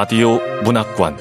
[0.00, 1.18] 라디오 문학관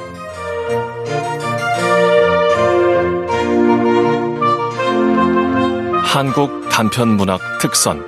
[6.04, 8.08] 한국 단편 문학 특선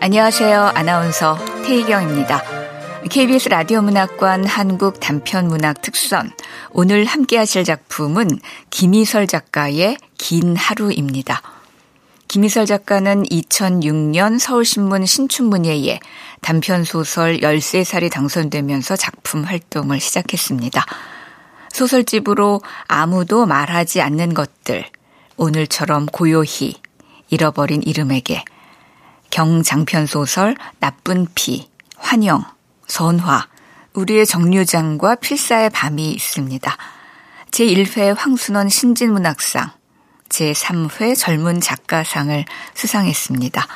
[0.00, 0.72] 안녕하세요.
[0.74, 2.42] 아나운서 태희경입니다.
[3.08, 6.30] KBS 라디오 문학관 한국 단편 문학 특선
[6.72, 11.53] 오늘 함께 하실 작품은 김희설 작가의 긴 하루입니다.
[12.34, 16.00] 김희설 작가는 2006년 서울신문 신춘문예에
[16.40, 20.84] 단편소설 13살이 당선되면서 작품 활동을 시작했습니다.
[21.68, 24.84] 소설집으로 아무도 말하지 않는 것들,
[25.36, 26.74] 오늘처럼 고요히,
[27.30, 28.42] 잃어버린 이름에게,
[29.30, 32.42] 경장편소설 나쁜 피, 환영,
[32.88, 33.46] 선화,
[33.92, 36.76] 우리의 정류장과 필사의 밤이 있습니다.
[37.52, 39.70] 제1회 황순원 신진문학상,
[40.28, 42.44] 제3회 젊은 작가상을
[42.74, 43.66] 수상했습니다.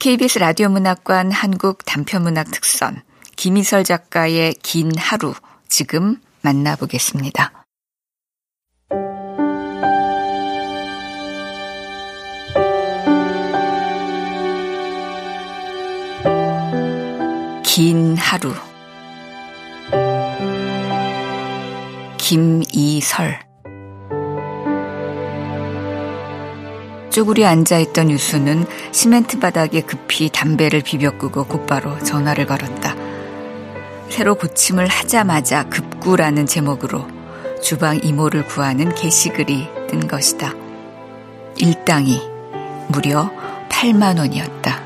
[0.00, 3.02] KBS 라디오 문학관 한국 단편문학 특선
[3.36, 5.34] 김희설 작가의 긴 하루
[5.68, 7.64] 지금 만나보겠습니다.
[17.62, 18.54] 긴 하루
[22.18, 23.43] 김이설
[27.14, 32.96] 쭈그리 앉아있던 유수는 시멘트 바닥에 급히 담배를 비벼 끄고 곧바로 전화를 걸었다.
[34.08, 37.06] 새로 고침을 하자마자 급구라는 제목으로
[37.62, 40.54] 주방 이모를 구하는 게시글이 뜬 것이다.
[41.56, 42.20] 일당이
[42.88, 43.30] 무려
[43.68, 44.82] 8만 원이었다.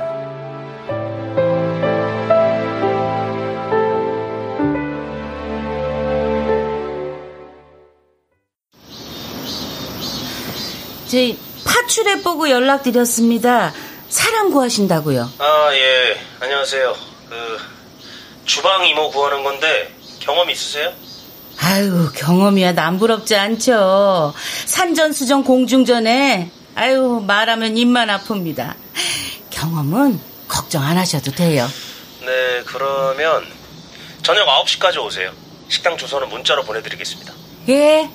[11.06, 11.47] 제
[11.88, 13.72] 파출해 보고 연락드렸습니다.
[14.10, 15.32] 사람 구하신다고요.
[15.38, 16.20] 아, 예.
[16.38, 16.94] 안녕하세요.
[17.30, 17.58] 그
[18.44, 20.92] 주방 이모 구하는 건데 경험 있으세요?
[21.58, 24.34] 아유, 경험이야 남부럽지 않죠.
[24.66, 28.74] 산전수전 공중전에 아유, 말하면 입만 아픕니다.
[29.50, 31.66] 경험은 걱정 안 하셔도 돼요.
[32.20, 33.46] 네, 그러면
[34.22, 35.32] 저녁 9시까지 오세요.
[35.68, 37.32] 식당 주소는 문자로 보내드리겠습니다.
[37.70, 38.10] 예.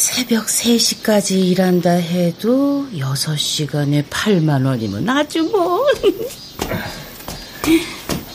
[0.00, 5.84] 새벽 3시까지 일한다 해도 6시간에 8만 원이면 아주 뭐.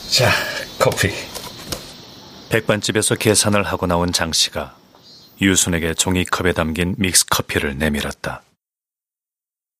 [0.08, 0.30] 자,
[0.78, 1.10] 커피.
[2.50, 4.76] 백반집에서 계산을 하고 나온 장 씨가
[5.40, 8.42] 유순에게 종이컵에 담긴 믹스커피를 내밀었다.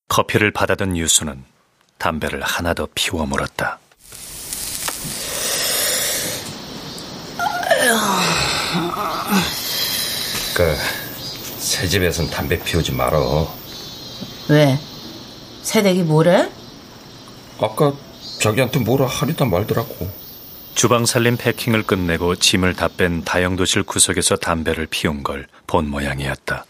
[0.09, 1.45] 커피를 받아든 유순은
[1.99, 3.79] 담배를 하나 더 피워 물었다.
[10.57, 10.75] 그,
[11.67, 13.53] 새 집에선 담배 피우지 말어.
[14.49, 14.79] 왜?
[15.63, 16.49] 새댁이 뭐래?
[17.61, 17.93] 아까
[18.41, 20.09] 자기한테 뭐라 하리다 말더라고.
[20.77, 26.65] 주방 살림 패킹을 끝내고 짐을 다 뺀 다용도실 구석에서 담배를 피운 걸 본 모양이었다.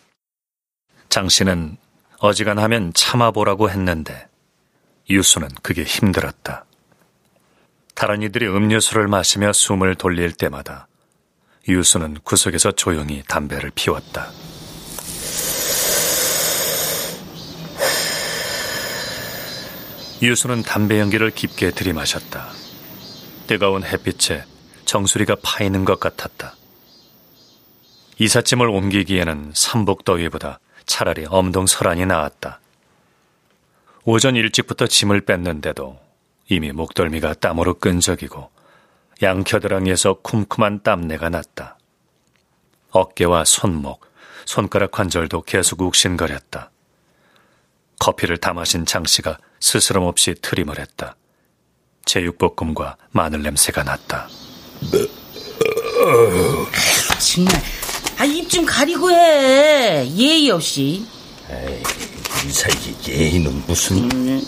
[1.11, 1.77] 장 씨는
[2.21, 4.27] 어지간하면 참아보라고 했는데
[5.11, 6.65] 유수는 그게 힘들었다.
[7.95, 10.89] 다른 이들이 음료수를 마시며 숨을 돌릴 때마다
[11.69, 14.31] 유수는 구석에서 조용히 담배를 피웠다.
[20.23, 22.49] 유수는 담배 연기를 깊게 들이마셨다.
[23.47, 24.45] 뜨거운 햇빛에
[24.87, 26.55] 정수리가 파이는 것 같았다.
[28.19, 32.61] 이삿짐을 옮기기에는 삼복더위보다 차라리 엄동설안이 나았다.
[34.05, 36.01] 오전 일찍부터 짐을 뺐는데도
[36.49, 38.51] 이미 목덜미가 땀으로 끈적이고
[39.23, 41.77] 양켜드랑이에서 쿰쿰한 땀내가 났다.
[42.91, 44.07] 어깨와 손목,
[44.47, 46.71] 손가락 관절도 계속 욱신거렸다.
[47.99, 51.17] 커피를 다 마신 장 씨가 스스럼 없이 트림을 했다.
[52.05, 54.29] 제육볶음과 마늘 냄새가 났다.
[57.19, 57.63] 정말.
[58.19, 60.07] 아, 입 좀 가리고 해.
[60.17, 61.05] 예의 없이.
[61.51, 61.83] 에이,
[62.45, 62.73] 우리 사이
[63.07, 64.11] 예의는 무슨.
[64.11, 64.47] 음,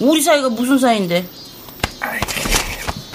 [0.00, 1.26] 우리 사이가 무슨 사이인데?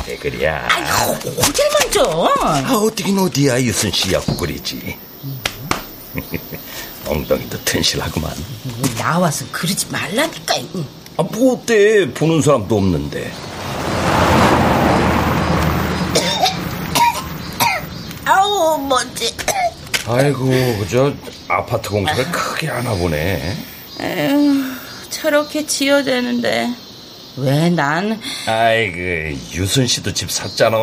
[0.08, 0.68] 왜 그래야.
[0.70, 2.06] 아이고, 호텔만 좀.
[2.42, 4.98] 아, 어디긴 어디야, 유순 씨 옆구리지.
[7.06, 8.34] 엉덩이도 튼실하구만.
[8.98, 10.56] 나와서 그러지 말라니까.
[11.20, 12.10] 아, 뭐 어때?
[12.14, 13.30] 보는 사람도 없는데.
[18.26, 19.36] 아우, 뭔지.
[20.08, 20.50] 아이고,
[20.90, 21.14] 저
[21.50, 23.58] 아파트 공사를 크게 하나 보네.
[24.00, 24.64] 에휴,
[25.10, 26.74] 저렇게 지어대는데.
[27.36, 28.18] 왜 난
[28.48, 30.78] 아이고, 유순 씨도 집 샀잖아.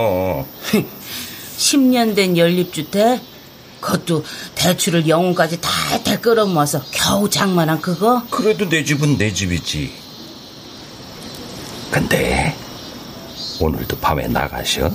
[1.56, 3.20] 10년 된 연립주택?
[3.80, 4.22] 그것도
[4.54, 8.22] 대출을 영혼까지 달달 끌어모아서 겨우 장만한 그거?
[8.30, 10.04] 그래도 내 집은 내 집이지.
[11.96, 12.54] 근데
[13.58, 14.90] 오늘도 밤에 나가셔?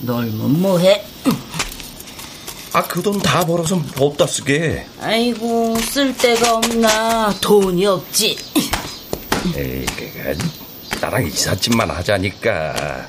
[0.00, 1.04] 놀면 뭐해?
[2.72, 4.86] 아, 그 돈 다 벌어서 뭐다 쓰게.
[5.02, 8.38] 아이고 쓸 데가 없나 돈이 없지.
[9.54, 10.38] 에이, 그,
[10.98, 13.06] 나랑 이삿짐만 하자니까.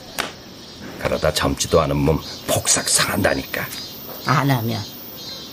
[0.99, 3.65] 그러다 젊지도 않은 몸 폭삭 상한다니까.
[4.25, 4.83] 안 하면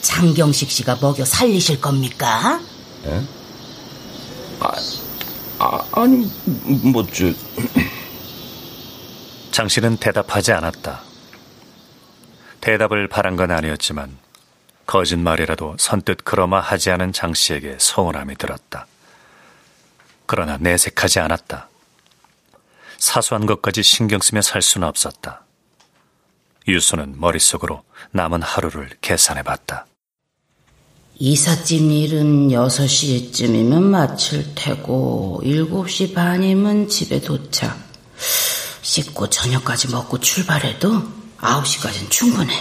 [0.00, 2.60] 장경식 씨가 먹여 살리실 겁니까?
[4.58, 4.72] 아,
[5.58, 6.28] 아 아니,
[6.92, 7.32] 뭐, 저.
[9.52, 11.00] 장 씨는 대답하지 않았다.
[12.60, 14.16] 대답을 바란 건 아니었지만
[14.86, 18.86] 거짓말이라도 선뜻 그러마 하지 않은 장 씨에게 서운함이 들었다.
[20.26, 21.68] 그러나 내색하지 않았다.
[22.98, 25.44] 사소한 것까지 신경 쓰며 살 수는 없었다.
[26.66, 29.86] 유수는 머릿속으로 남은 하루를 계산해 봤다.
[31.16, 37.78] 이삿짐 일은 6시쯤이면 마칠 테고 7시 반이면 집에 도착.
[38.82, 40.90] 씻고 저녁까지 먹고 출발해도
[41.38, 42.52] 9시까지는 충분해.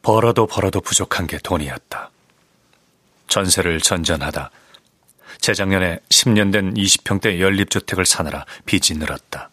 [0.00, 2.10] 벌어도 벌어도 부족한 게 돈이었다.
[3.26, 4.50] 전세를 전전하다
[5.40, 9.50] 재작년에 10년 된 20평대 연립주택을 사느라 빚이 늘었다.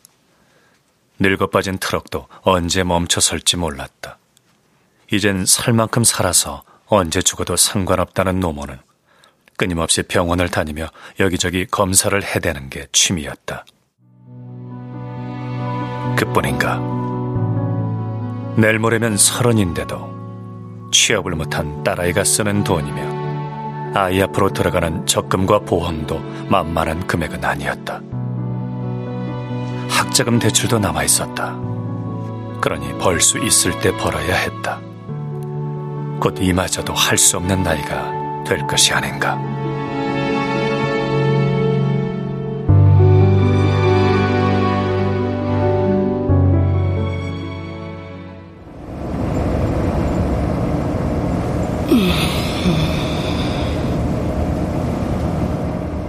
[1.20, 4.18] 늙어 빠진 트럭도 언제 멈춰설지 몰랐다.
[5.12, 8.78] 이젠 살 만큼 살아서 언제 죽어도 상관없다는 노모는
[9.58, 10.88] 끊임없이 병원을 다니며
[11.20, 13.66] 여기저기 검사를 해대는 게 취미였다.
[16.18, 16.80] 그뿐인가.
[18.58, 27.44] 내일 모레면 서른인데도 취업을 못한 딸아이가 쓰는 돈이며 아이 앞으로 들어가는 적금과 보험도 만만한 금액은
[27.44, 28.02] 아니었다.
[29.90, 31.58] 학자금 대출도 남아 있었다.
[32.62, 34.82] 그러니 벌 수 있을 때 벌어야 했다.
[36.20, 38.12] 곧 이마저도 할 수 없는 나이가
[38.46, 39.40] 될 것이 아닌가.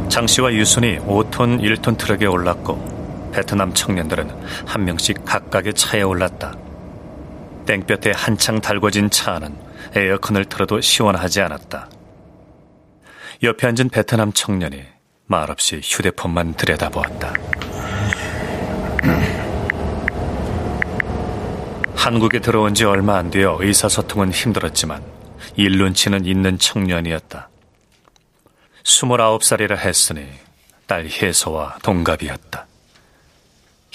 [0.08, 4.30] 장 씨와 유순이 5톤, 1톤 트럭에 올랐고 베트남 청년들은
[4.64, 6.54] 한 명씩 각각의 차에 올랐다.
[7.66, 9.65] 땡볕에 한창 달궈진 차 안은
[10.00, 11.88] 에어컨을 틀어도 시원하지 않았다.
[13.42, 14.84] 옆에 앉은 베트남 청년이
[15.26, 17.34] 말없이 휴대폰만 들여다보았다.
[21.94, 25.02] 한국에 들어온 지 얼마 안 되어 의사소통은 힘들었지만
[25.56, 27.48] 일 눈치는 있는 청년이었다.
[28.84, 30.28] 29살이라 했으니
[30.86, 32.66] 딸 혜소와 동갑이었다.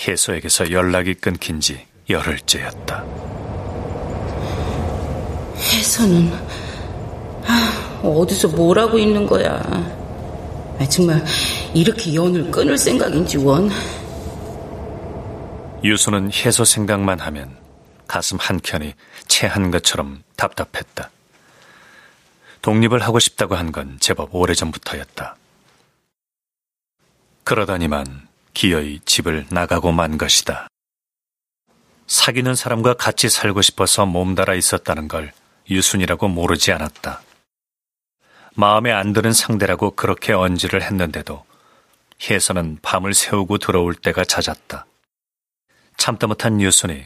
[0.07, 3.31] 혜소에게서 연락이 끊긴 지 열흘째였다.
[5.62, 6.31] 혜서는
[7.46, 9.60] 아, 어디서 뭘 하고 있는 거야?
[10.80, 11.24] 아, 정말
[11.74, 13.69] 이렇게 연을 끊을 생각인지 원.
[15.84, 17.56] 유수는 혜소 생각만 하면
[18.08, 18.94] 가슴 한켠이
[19.28, 21.10] 체한 것처럼 답답했다.
[22.62, 25.36] 독립을 하고 싶다고 한 건 제법 오래전부터였다.
[27.44, 30.68] 그러더니만 기어이 집을 나가고 만 것이다.
[32.06, 35.31] 사귀는 사람과 같이 살고 싶어서 몸달아 있었다는 걸
[35.71, 37.21] 유순이라고 모르지 않았다.
[38.54, 41.45] 마음에 안 드는 상대라고 그렇게 언지를 했는데도
[42.30, 44.85] 혜선은 밤을 새우고 들어올 때가 잦았다.
[45.97, 47.06] 참다 못한 유순이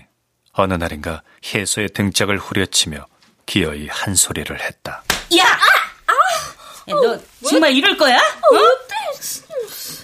[0.53, 3.05] 어느 날인가 혜소의 등짝을 후려치며
[3.45, 5.03] 기어이 한 소리를 했다.
[5.37, 5.43] 야!
[5.45, 6.91] 아!
[6.91, 8.17] 야, 너 정말 이럴 거야?
[8.17, 8.85] 어?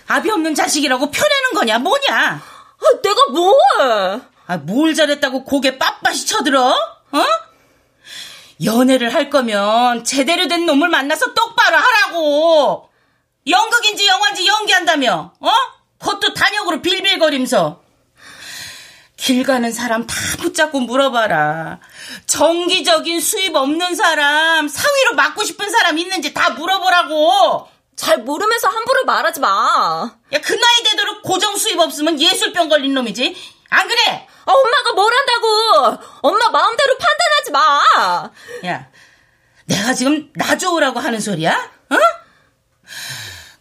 [0.07, 1.79] 아비 없는 자식이라고 펴내는 거냐?
[1.79, 2.15] 뭐냐?
[2.15, 3.55] 아, 내가 뭘?
[4.45, 6.69] 아, 뭘 잘했다고 고개 빳빳이 쳐들어?
[6.69, 7.25] 어?
[8.63, 12.89] 연애를 할 거면 제대로 된 놈을 만나서 똑바로 하라고.
[13.47, 15.51] 연극인지 영화인지 연기한다며, 어?
[15.99, 17.81] 그것도 단역으로 빌빌거리면서.
[19.17, 21.79] 길 가는 사람 다 붙잡고 물어봐라.
[22.25, 27.67] 정기적인 수입 없는 사람, 상위로 맡고 싶은 사람 있는지 다 물어보라고.
[27.95, 30.11] 잘 모르면서 함부로 말하지 마.
[30.33, 33.35] 야, 그 나이 되도록 고정 수입 없으면 예술병 걸린 놈이지.
[33.69, 34.27] 안 그래?
[34.45, 35.97] 아, 엄마가 뭘 한다고.
[36.21, 38.31] 엄마 마음대로 판단하지 마.
[38.65, 38.89] 야,
[39.65, 41.71] 내가 지금 나 좋으라고 하는 소리야?
[41.89, 41.95] 어?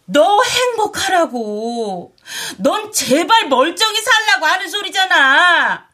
[0.05, 2.15] 너 행복하라고.
[2.57, 5.87] 넌 제발 멀쩡히 살라고 하는 소리잖아.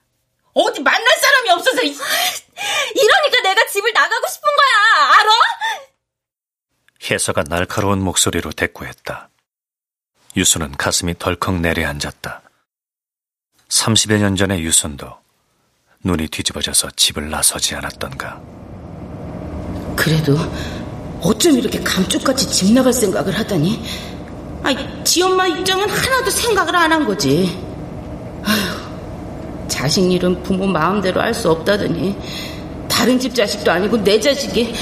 [0.54, 1.82] 어디 만날 사람이 없어서.
[1.84, 5.20] 이러니까 내가 집을 나가고 싶은 거야.
[5.20, 5.32] 알아?
[7.12, 9.30] 혜서가 날카로운 목소리로 대꾸했다.
[10.36, 12.42] 유수는 가슴이 덜컥 내려앉았다.
[13.70, 15.08] 30여 년 전의 유순도
[16.04, 18.40] 눈이 뒤집어져서 집을 나서지 않았던가.
[19.96, 20.38] 그래도
[21.22, 23.84] 어쩜 이렇게 감쪽같이 집 나갈 생각을 하다니?
[24.64, 27.58] 아이, 지 엄마 입장은 하나도 생각을 안 한 거지.
[28.44, 32.16] 아휴, 자식 일은 부모 마음대로 할 수 없다더니
[32.88, 34.74] 다른 집 자식도 아니고 내 자식이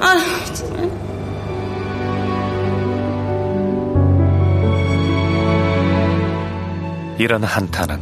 [0.00, 0.16] 아
[0.54, 0.90] 정말.
[7.18, 7.98] 이런 한탄은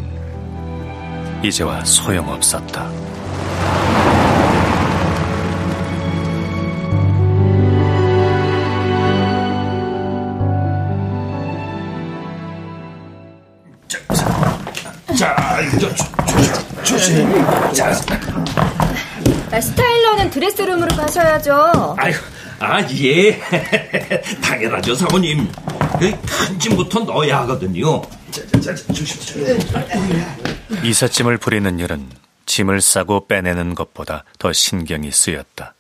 [1.43, 2.87] 이제와 소용없었다.
[15.19, 15.35] 자,
[15.81, 17.33] 저, 조, 조심.
[17.73, 17.91] 자,
[19.51, 21.97] 아, 스타일러는 드레스룸으로 가셔야죠.
[21.99, 22.13] 아유,
[22.59, 23.41] 아, 예.
[24.45, 25.49] 당연하죠, 사모님.
[25.99, 28.03] 큰 짐부터 넣어야 하거든요.
[28.31, 29.59] 자, 조심, 조심.
[30.85, 32.09] 이삿짐을 부리는 일은
[32.47, 35.75] 짐을 싸고 빼내는 것보다 더 신경이 쓰였다.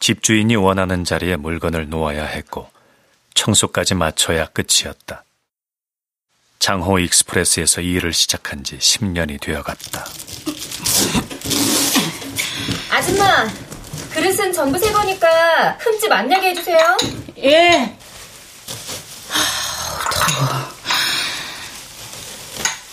[0.00, 2.68] 집주인이 원하는 자리에 물건을 놓아야 했고
[3.34, 5.24] 청소까지 마쳐야 끝이었다.
[6.58, 10.06] 장호 익스프레스에서 일을 시작한 지 10년이 되어갔다.
[12.90, 13.48] 아줌마,
[14.12, 16.96] 그릇은 전부 새 거니까 흠집 안 나게 해주세요.
[17.38, 17.96] 예.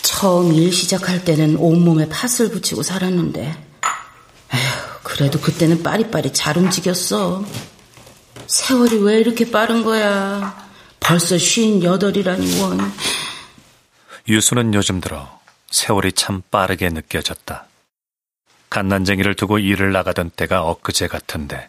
[0.02, 3.40] 처음 일 시작할 때는 온몸에 팥을 붙이고 살았는데,
[4.52, 4.60] 에휴,
[5.02, 7.44] 그래도 그때는 빠리빠리 잘 움직였어.
[8.46, 10.68] 세월이 왜 이렇게 빠른 거야?
[10.98, 12.92] 벌써 쉰 여덟이라니 원.
[14.28, 17.66] 유수는 요즘 들어 세월이 참 빠르게 느껴졌다.
[18.68, 21.68] 갓난쟁이를 두고 일을 나가던 때가 엊그제 같은데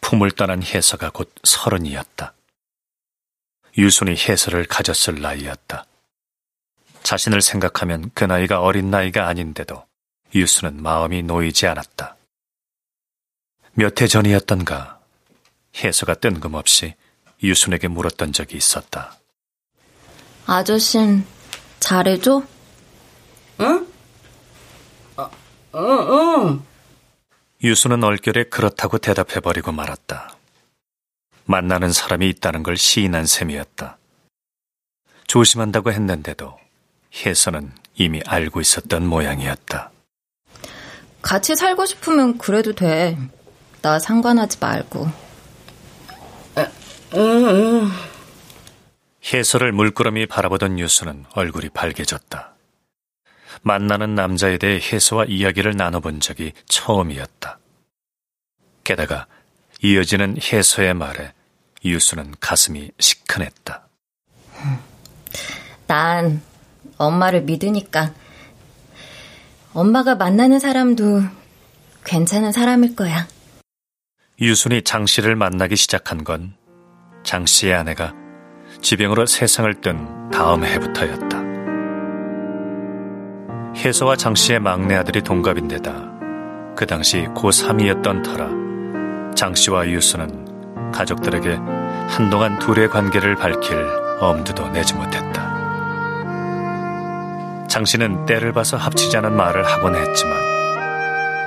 [0.00, 2.32] 품을 떠난 혜서가 곧 서른이었다.
[3.78, 5.86] 유순이 혜서를 가졌을 나이였다.
[7.04, 9.86] 자신을 생각하면 그 나이가 어린 나이가 아닌데도
[10.34, 12.16] 유수는 마음이 놓이지 않았다.
[13.74, 14.98] 몇 해 전이었던가
[15.76, 16.94] 혜서가 뜬금없이
[17.42, 19.16] 유순에게 물었던 적이 있었다.
[20.46, 21.24] 아저씨는
[21.78, 22.42] 잘해줘?
[23.60, 23.86] 응?
[25.16, 25.30] 어,
[25.72, 26.64] 어, 어.
[27.62, 30.37] 유수는 얼결에 그렇다고 대답해버리고 말았다.
[31.48, 33.96] 만나는 사람이 있다는 걸 시인한 셈이었다.
[35.26, 36.58] 조심한다고 했는데도
[37.24, 39.90] 혜서는 이미 알고 있었던 모양이었다.
[41.22, 43.16] 같이 살고 싶으면 그래도 돼.
[43.80, 45.10] 나 상관하지 말고.
[46.58, 46.66] 응,
[47.14, 47.88] 응.
[49.32, 52.54] 혜서를 물끄러미 바라보던 유수는 얼굴이 밝아졌다.
[53.62, 57.58] 만나는 남자에 대해 혜서와 이야기를 나눠본 적이 처음이었다.
[58.84, 59.26] 게다가
[59.82, 61.32] 이어지는 혜서의 말에
[61.84, 63.88] 유수는 가슴이 시큰했다.
[65.86, 66.42] 난
[66.96, 68.12] 엄마를 믿으니까
[69.72, 71.22] 엄마가 만나는 사람도
[72.04, 73.26] 괜찮은 사람일 거야.
[74.40, 76.56] 유순이 장 씨를 만나기 시작한 건
[77.24, 78.14] 장 씨의 아내가
[78.80, 81.38] 지병으로 세상을 뜬 다음 해부터였다.
[83.76, 90.47] 혜서와 장 씨의 막내 아들이 동갑인데다 그 당시 고3이었던 터라 장 씨와 유수는
[90.92, 91.58] 가족들에게
[92.08, 93.76] 한동안 둘의 관계를 밝힐
[94.20, 95.48] 엄두도 내지 못했다.
[97.68, 100.36] 장 씨는 때를 봐서 합치자는 말을 하곤 했지만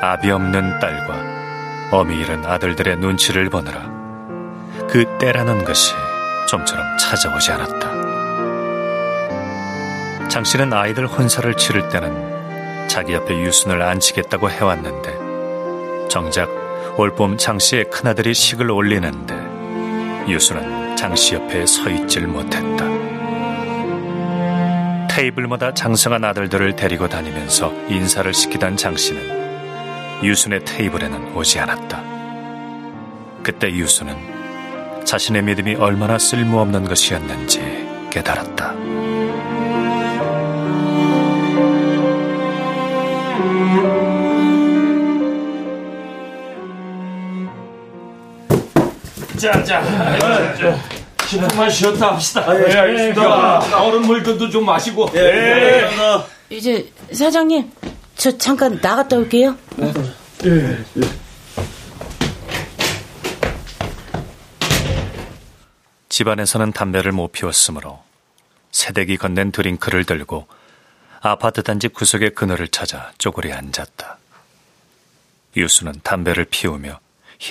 [0.02, 1.32] 아비 없는 딸과
[1.92, 3.82] 어미 잃은 아들들의 눈치를 보느라
[4.90, 5.94] 그 때라는 것이
[6.48, 7.92] 좀처럼 찾아오지 않았다.
[10.30, 16.61] 장 씨는 아이들 혼사를 치를 때는 자기 옆에 유순을 앉히겠다고 해왔는데 정작
[17.02, 19.34] 올봄 장 씨의 큰아들이 식을 올리는데
[20.32, 22.86] 유순은 장씨 옆에 서 있질 못했다.
[25.10, 32.04] 테이블마다 장성한 아들들을 데리고 다니면서 인사를 시키던 장 씨는 유순의 테이블에는 오지 않았다.
[33.42, 38.81] 그때 유순은 자신의 믿음이 얼마나 쓸모없는 것이었는지 깨달았다.
[49.42, 49.82] 자, 자,
[50.56, 50.80] 자,
[51.18, 52.42] 10분만 쉬었다 합시다.
[52.48, 53.82] 아, 예, 알겠습니다.
[53.82, 55.10] 얼음 물건도 좀 마시고.
[55.16, 55.90] 예.
[56.52, 57.72] 이제 사장님,
[58.16, 59.58] 저 잠깐 나갔다 올게요.
[66.10, 68.04] 집안에서는 담배를 못 피웠으므로
[68.72, 70.46] 새댁이 건넨 드링크를 들고
[71.20, 74.20] 아파트 단지 구석의 그늘을 찾아 쪼그려 앉았다.
[75.58, 77.00] 유수는 담배를 피우며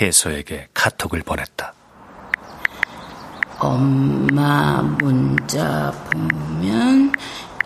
[0.00, 1.74] 혜서에게 카톡을 보냈다.
[3.60, 7.12] 엄마 문자 보면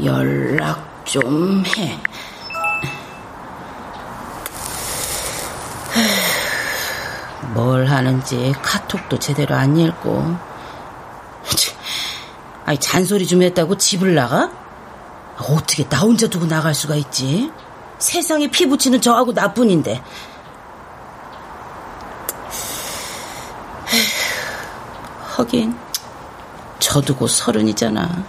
[0.03, 1.97] 연락 좀 해.
[7.55, 10.37] 뭘 하는지 카톡도 제대로 안 읽고.
[12.67, 14.51] 아니, 잔소리 좀 했다고 집을 나가?
[15.37, 17.53] 어떻게 나 혼자 두고 나갈 수가 있지?
[17.99, 19.93] 세상에 피 붙이는 저하고 나뿐인데.
[23.93, 24.24] 에휴.
[25.37, 25.77] 하긴,
[26.79, 28.25] 저도 곧 서른이잖아.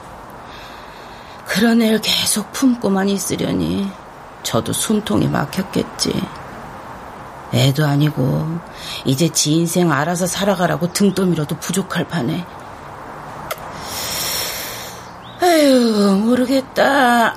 [1.46, 3.90] 그런 애를 계속 품고만 있으려니
[4.42, 6.14] 저도 숨통이 막혔겠지.
[7.54, 8.60] 애도 아니고
[9.06, 12.46] 이제 지 인생 알아서 살아가라고 등떠밀어도 부족할 판에.
[15.42, 17.36] 아유 모르겠다.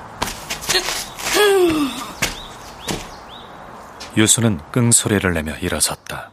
[4.17, 6.31] 유수는 끙소리를 내며 일어섰다.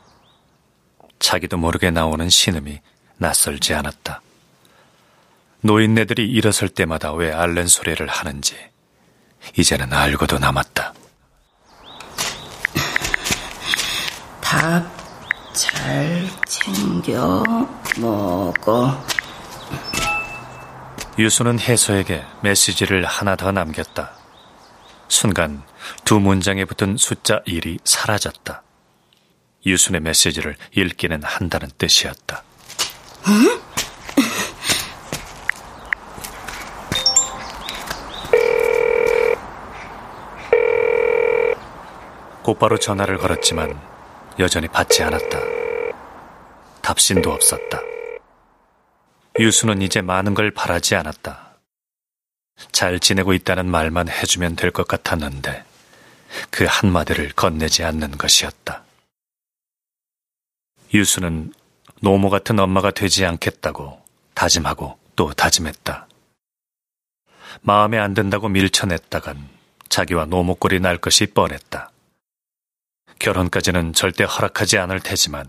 [1.18, 2.80] 자기도 모르게 나오는 신음이
[3.18, 4.22] 낯설지 않았다.
[5.60, 8.56] 노인네들이 일어설 때마다 왜 앓는 소리를 하는지
[9.56, 10.94] 이제는 알고도 남았다.
[14.40, 14.96] 밥
[15.56, 17.42] 잘 챙겨
[17.96, 19.02] 먹어.
[21.18, 24.12] 유수는 해소에게 메시지를 하나 더 남겼다.
[25.08, 25.62] 순간
[26.04, 28.62] 두 문장에 붙은 숫자 1이 사라졌다.
[29.64, 32.42] 유순의 메시지를 읽기는 한다는 뜻이었다.
[33.28, 33.60] 응?
[42.42, 43.78] 곧바로 전화를 걸었지만
[44.38, 45.40] 여전히 받지 않았다.
[46.82, 47.80] 답신도 없었다.
[49.38, 51.56] 유수는 이제 많은 걸 바라지 않았다.
[52.72, 55.64] 잘 지내고 있다는 말만 해주면 될 것 같았는데
[56.50, 58.82] 그 한마디를 건네지 않는 것이었다.
[60.94, 61.52] 유수는
[62.00, 64.00] 노모 같은 엄마가 되지 않겠다고
[64.34, 66.06] 다짐하고 또 다짐했다.
[67.62, 69.48] 마음에 안 든다고 밀쳐냈다간
[69.88, 71.90] 자기와 노모꼴이 날 것이 뻔했다.
[73.18, 75.48] 결혼까지는 절대 허락하지 않을 테지만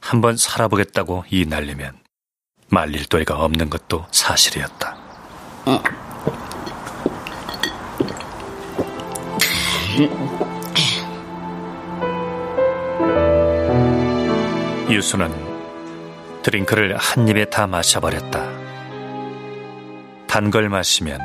[0.00, 1.98] 한번 살아보겠다고 이 날리면
[2.68, 4.96] 말릴 도리가 없는 것도 사실이었다.
[14.94, 15.28] 유수는
[16.42, 18.48] 드링크를 한 입에 다 마셔버렸다.
[20.26, 21.20] 단 걸 마시면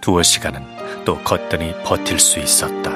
[0.00, 2.90] 두어 시간은 또 거뜬히 버틸 수 있었다.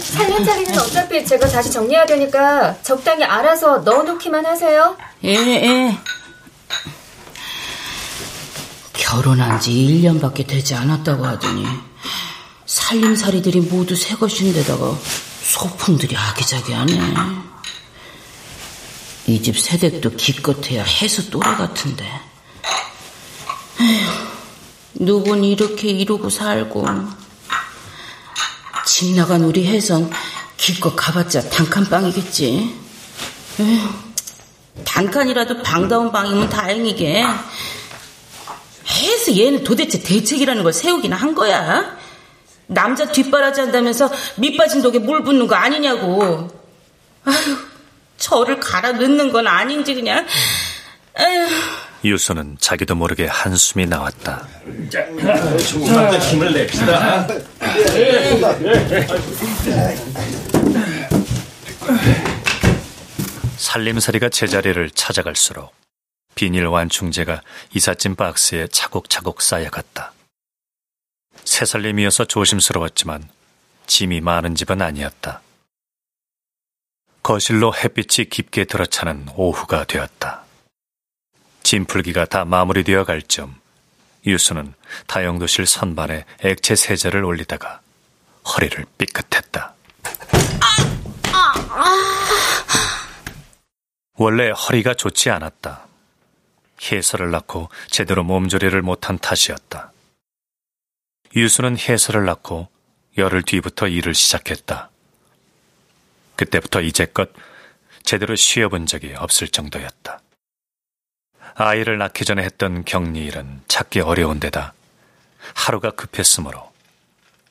[0.00, 4.96] 살림 자리는 어차피 제가 다시 정리해야 되니까 적당히 알아서 넣어놓기만 하세요.
[5.24, 5.98] 예, 예.
[8.92, 11.64] 결혼한 지 1년밖에 되지 않았다고 하더니
[12.66, 14.98] 살림살이들이 모두 새 것인데다가
[15.42, 17.14] 소품들이 아기자기하네.
[19.28, 22.08] 이집 세댁도 기껏해야 해수 또래 같은데.
[24.94, 26.86] 누군 이렇게 이러고 살고
[28.86, 30.10] 집 나간 우리 해선
[30.56, 32.76] 기껏 가봤자 단칸방이겠지.
[33.60, 33.88] 에휴,
[34.84, 37.24] 단칸이라도 방다운 방이면 다행이게.
[38.88, 41.96] 해서 얘는 도대체 대책이라는 걸 세우기나 한 거야?
[42.68, 46.48] 남자 뒷바라지 한다면서 밑빠진 독에 물 붓는 거 아니냐고.
[47.24, 47.56] 아휴,
[48.16, 50.26] 저를 갈아 넣는 건 아닌지 그냥.
[51.18, 51.48] 아휴.
[52.04, 54.46] 유수는 자기도 모르게 한숨이 나왔다.
[54.92, 55.04] 자,
[55.68, 57.26] 조금만 더 힘을 냅시다.
[63.56, 65.72] 살림살이가 제자리를 찾아갈수록
[66.36, 67.40] 비닐 완충제가
[67.72, 70.12] 이삿짐 박스에 차곡차곡 쌓여갔다.
[71.44, 73.26] 새살림이어서 조심스러웠지만
[73.86, 75.40] 짐이 많은 집은 아니었다.
[77.22, 80.44] 거실로 햇빛이 깊게 들어차는 오후가 되었다.
[81.62, 83.58] 짐풀기가 다 마무리되어 갈 점,
[84.26, 84.74] 유수는
[85.06, 87.80] 다용도실 선반에 액체 세제를 올리다가
[88.44, 89.74] 허리를 삐끗했다.
[94.18, 95.86] 원래 허리가 좋지 않았다.
[96.82, 99.92] 해설을 낳고 제대로 몸조리를 못한 탓이었다.
[101.34, 102.68] 유수는 해설을 낳고
[103.18, 104.90] 열흘 뒤부터 일을 시작했다.
[106.36, 107.30] 그때부터 이제껏
[108.02, 110.20] 제대로 쉬어본 적이 없을 정도였다.
[111.54, 114.74] 아이를 낳기 전에 했던 격리 일은 찾기 어려운 데다
[115.54, 116.72] 하루가 급했으므로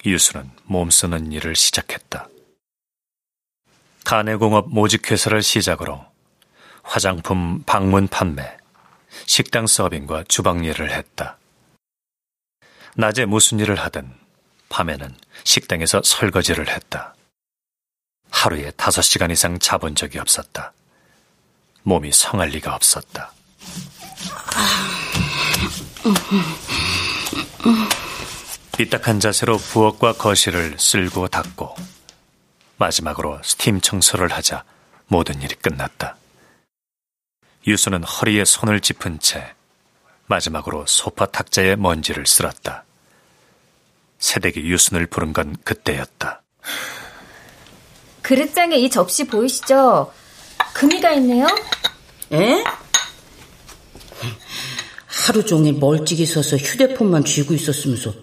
[0.05, 2.29] 유수는 몸쓰는 일을 시작했다.
[4.03, 6.05] 가내공업 모직회사를 시작으로
[6.83, 8.55] 화장품 방문 판매,
[9.25, 11.37] 식당 서빙과 주방 일을 했다.
[12.95, 14.13] 낮에 무슨 일을 하든
[14.69, 17.15] 밤에는 식당에서 설거지를 했다.
[18.29, 20.73] 하루에 다섯 시간 이상 자본 적이 없었다.
[21.83, 23.31] 몸이 성할 리가 없었다.
[28.77, 31.75] 삐딱한 자세로 부엌과 거실을 쓸고 닦고
[32.77, 34.63] 마지막으로 스팀 청소를 하자
[35.07, 36.17] 모든 일이 끝났다.
[37.67, 39.53] 유수는 허리에 손을 짚은 채
[40.27, 42.83] 마지막으로 소파 탁자에 먼지를 쓸었다.
[44.17, 46.41] 새댁이 유순을 부른 건 그때였다.
[48.21, 50.11] 그릇장에 이 접시 보이시죠?
[50.73, 51.47] 금이가 있네요.
[52.33, 52.63] 에?
[55.05, 58.13] 하루 종일 멀찍이 서서 휴대폰만 쥐고 있었으면서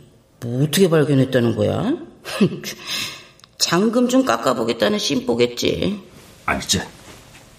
[0.40, 1.94] 뭐 어떻게 발견했다는 거야?
[3.58, 6.02] 잠금 좀 깎아보겠다는 심보겠지.
[6.46, 6.80] 아니, 저,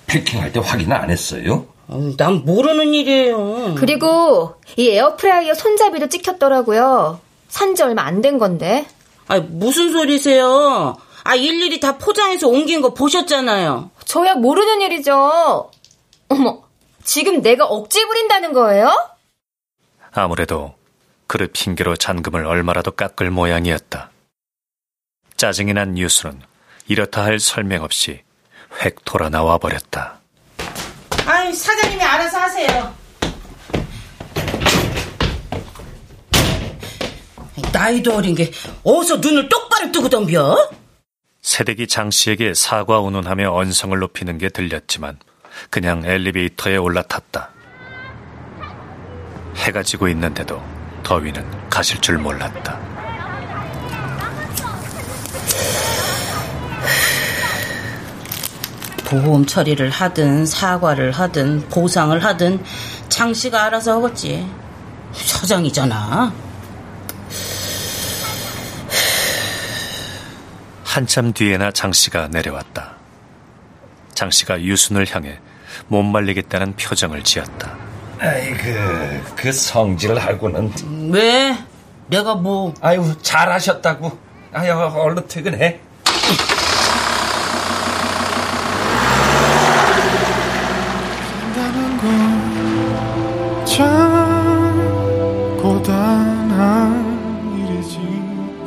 [0.08, 1.73] 패킹할 때 확인 안 했어요?
[1.88, 3.76] 어, 난 모르는 일이에요.
[3.78, 7.20] 그리고 이 에어프라이어 손잡이도 찍혔더라고요.
[7.50, 8.86] 산 지 얼마 안 된 건데.
[9.28, 10.96] 아 무슨 소리세요?
[11.24, 13.92] 아 일일이 다 포장해서 옮긴 거 보셨잖아요.
[14.06, 15.70] 저야 모르는 일이죠.
[16.30, 16.64] 어머,
[17.04, 18.90] 지금 내가 억지 부린다는 거예요?
[20.12, 20.74] 아무래도
[21.28, 24.10] 그릇 핑계로 잔금을 얼마라도 깎을 모양이었다.
[25.38, 26.42] 짜증이 난 뉴스는
[26.88, 28.22] 이렇다 할 설명 없이
[28.82, 30.20] 획 돌아 나와 버렸다.
[31.26, 32.94] 아이 사장님이 알아서 하세요.
[37.72, 38.52] 나이도 어린 게
[38.84, 40.72] 어서 눈을 똑바로 뜨고 덤벼?
[41.42, 45.18] 새댁이 장 씨에게 사과 운운하며 언성을 높이는 게 들렸지만
[45.70, 47.50] 그냥 엘리베이터에 올라탔다.
[49.58, 50.62] 해가 지고 있는데도
[51.04, 52.93] 더위는 가실 줄 몰랐다.
[59.22, 62.64] 보험 처리를 하든 사과를 하든 보상을 하든
[63.10, 64.48] 장 씨가 알아서 하겠지.
[65.14, 66.34] 서장이잖아.
[70.84, 72.94] 한참 뒤에나 장 씨가 내려왔다.
[74.14, 75.40] 장 씨가 유순을 향해
[75.88, 77.76] 못 말리겠다는 표정을 지었다.
[78.20, 81.12] 아이고, 그 성질하고는.
[81.12, 81.58] 왜?
[82.08, 82.74] 내가 뭐?
[82.82, 84.18] 아유, 잘하셨다고.
[84.54, 85.80] 아유, 얼른 퇴근해.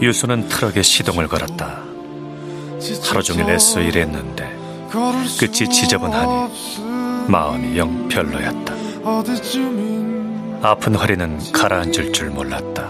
[0.06, 1.82] 유수는 트럭에 시동을 걸었다.
[3.08, 4.56] 하루 종일 애써 일했는데
[4.92, 8.72] 끝이 지저분하니 마음이 영 별로였다.
[10.62, 12.88] 아픈 허리는 가라앉을 줄 몰랐다.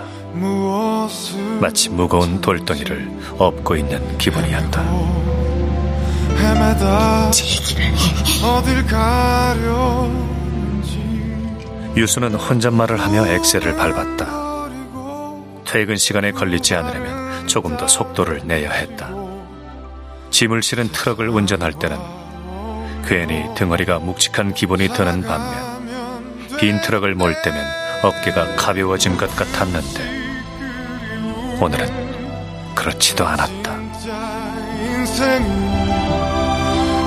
[1.58, 4.84] 마치 무거운 돌덩이를 업고 있는 기분이었다.
[11.96, 14.45] 유수는 혼잣말을 하며 엑셀을 밟았다.
[15.66, 19.10] 퇴근 시간에 걸리지 않으려면 조금 더 속도를 내야 했다.
[20.30, 21.98] 짐을 실은 트럭을 운전할 때는
[23.06, 27.64] 괜히 등허리가 묵직한 기분이 드는 반면 빈 트럭을 몰 때면
[28.02, 30.16] 어깨가 가벼워진 것 같았는데
[31.60, 33.72] 오늘은 그렇지도 않았다.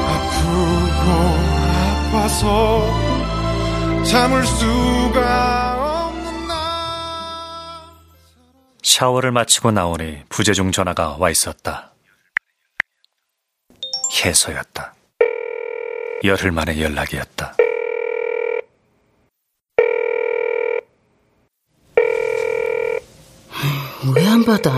[0.08, 1.10] 아프고
[2.12, 2.86] 아파서
[4.04, 5.69] 참을 수가
[9.00, 11.94] 샤워를 마치고 나오니 부재중 전화가 와 있었다.
[14.26, 14.94] 해서였다.
[16.26, 17.56] 열흘 만의 연락이었다.
[24.16, 24.72] 왜 안 받아?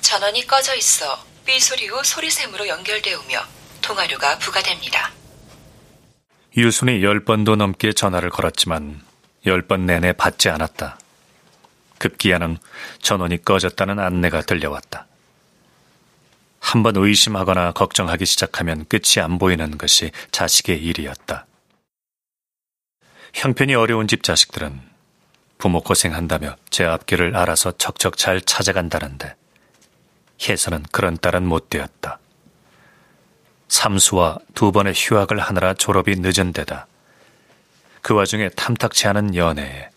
[0.00, 3.40] 전원이 꺼져 있어 삐 소리 후 소리샘으로 연결되오며
[3.82, 5.10] 통화료가 부과됩니다.
[6.56, 9.02] 유순이 열 번도 넘게 전화를 걸었지만
[9.46, 10.98] 열 번 내내 받지 않았다.
[11.98, 12.58] 급기야는
[13.02, 15.06] 전원이 꺼졌다는 안내가 들려왔다.
[16.60, 21.46] 한번 의심하거나 걱정하기 시작하면 끝이 안 보이는 것이 자식의 일이었다.
[23.34, 24.80] 형편이 어려운 집 자식들은
[25.58, 29.34] 부모 고생한다며 제 앞길을 알아서 척척 잘 찾아간다는데
[30.40, 32.20] 혜선은 그런 딸은 못 되었다.
[33.68, 36.86] 삼수와 두 번의 휴학을 하느라 졸업이 늦은 데다
[38.02, 39.90] 그 와중에 탐탁치 않은 연애에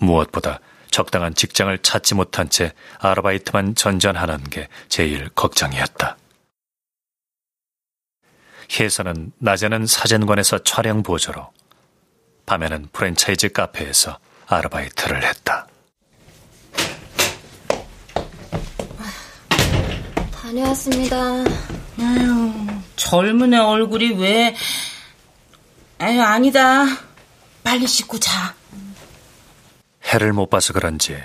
[0.00, 0.60] 무엇보다
[0.94, 6.16] 적당한 직장을 찾지 못한 채 아르바이트만 전전하는 게 제일 걱정이었다.
[8.78, 11.52] 혜선은 낮에는 사진관에서 촬영 보조로,
[12.46, 15.66] 밤에는 프랜차이즈 카페에서 아르바이트를 했다.
[20.32, 21.16] 다녀왔습니다.
[21.98, 22.52] 아유,
[22.94, 24.54] 젊은 애 얼굴이 왜...
[25.98, 26.84] 아유, 아니다.
[27.64, 28.54] 빨리 씻고 자.
[30.14, 31.20] 해를 못 봐서 그런지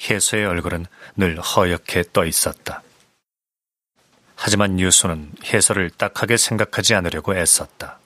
[0.00, 2.84] 혜수의 얼굴은 늘 허옇게 떠 있었다.
[4.36, 7.98] 하지만 유수는 혜서를 딱하게 생각하지 않으려고 애썼다.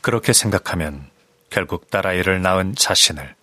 [0.00, 1.08] 그렇게 생각하면
[1.48, 3.36] 결국 딸아이를 낳은 자신을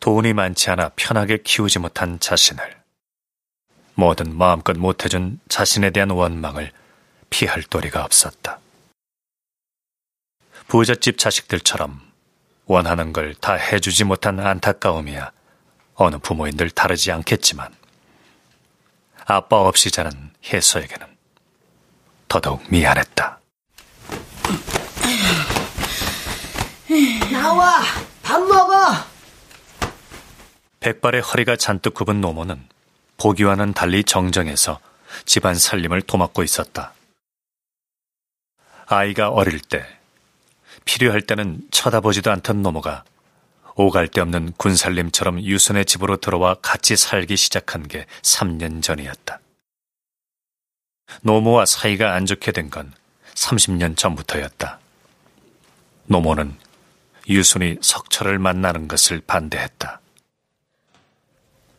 [0.00, 2.78] 돈이 많지 않아 편하게 키우지 못한 자신을
[3.92, 6.72] 뭐든 마음껏 못해준 자신에 대한 원망을
[7.28, 8.58] 피할 도리가 없었다.
[10.68, 12.13] 부잣집 자식들처럼
[12.66, 15.30] 원하는 걸 다 해주지 못한 안타까움이야
[15.94, 17.74] 어느 부모인들 다르지 않겠지만
[19.26, 21.06] 아빠 없이 자란 혜서에게는
[22.28, 23.40] 더더욱 미안했다.
[27.32, 27.80] 나와!
[28.22, 28.74] 밥 먹어!
[30.80, 32.68] 백발의 허리가 잔뜩 굽은 노모는
[33.16, 34.80] 보기와는 달리 정정해서
[35.24, 36.92] 집안 살림을 도맡고 있었다.
[38.86, 39.86] 아이가 어릴 때,
[40.84, 43.04] 필요할 때는 쳐다보지도 않던 노모가
[43.76, 49.40] 오갈 데 없는 군살림처럼 유선의 집으로 들어와 같이 살기 시작한 게 3년 전이었다.
[51.22, 52.92] 노모와 사이가 안 좋게 된 건
[53.34, 54.78] 30년 전부터였다.
[56.06, 56.56] 노모는
[57.28, 60.00] 유순이 석철을 만나는 것을 반대했다.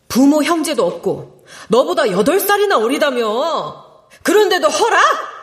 [0.07, 3.83] 부모 형제도 없고 너보다 여덟 살이나 어리다며.
[4.23, 5.34] 그런데도 허락?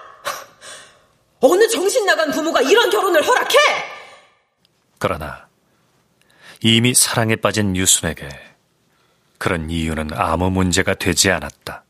[1.43, 3.57] 어느 정신 나간 부모가 이런 결혼을 허락해?
[4.99, 5.49] 그러나
[6.61, 8.29] 이미 사랑에 빠진 유순에게
[9.39, 11.85] 그런 이유는 아무 문제가 되지 않았다.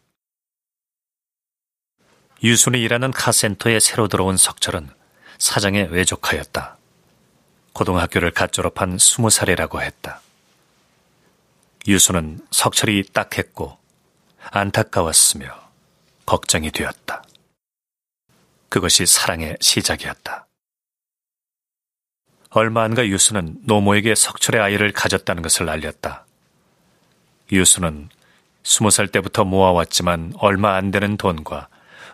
[2.43, 4.89] 유순이 일하는 카센터에 새로 들어온 석철은
[5.39, 6.79] 사장에 외족하였다.
[7.75, 10.23] 고등학교를 갓 졸업한 스무 살이라고 했다.
[11.87, 13.77] 유수는 석철이 딱했고
[14.51, 15.55] 안타까웠으며
[16.25, 17.23] 걱정이 되었다.
[18.73, 20.47] 그것이 사랑의 시작이었다.
[22.49, 26.25] 얼마 안가 유수는 노모에게 석철의 아이를 가졌다는 것을 알렸다.
[27.53, 28.09] 유수는
[28.65, 31.69] 스무 살 때부터 모아왔지만 얼마 안 되는 돈과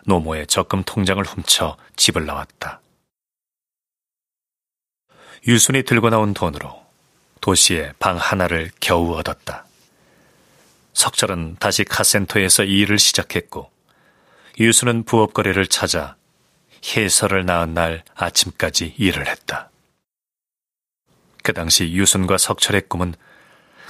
[0.05, 2.81] 노모의 적금 통장을 훔쳐 집을 나왔다.
[5.47, 6.85] 유순이 들고 나온 돈으로
[7.39, 9.65] 도시에 방 하나를 겨우 얻었다.
[10.91, 13.71] 석철은 다시 카센터에서 일을 시작했고
[14.59, 16.18] 유수는 부업거래를 찾아
[16.85, 19.69] 해설을 낳은 날 아침까지 일을 했다.
[21.43, 23.15] 그 당시 유순과 석철의 꿈은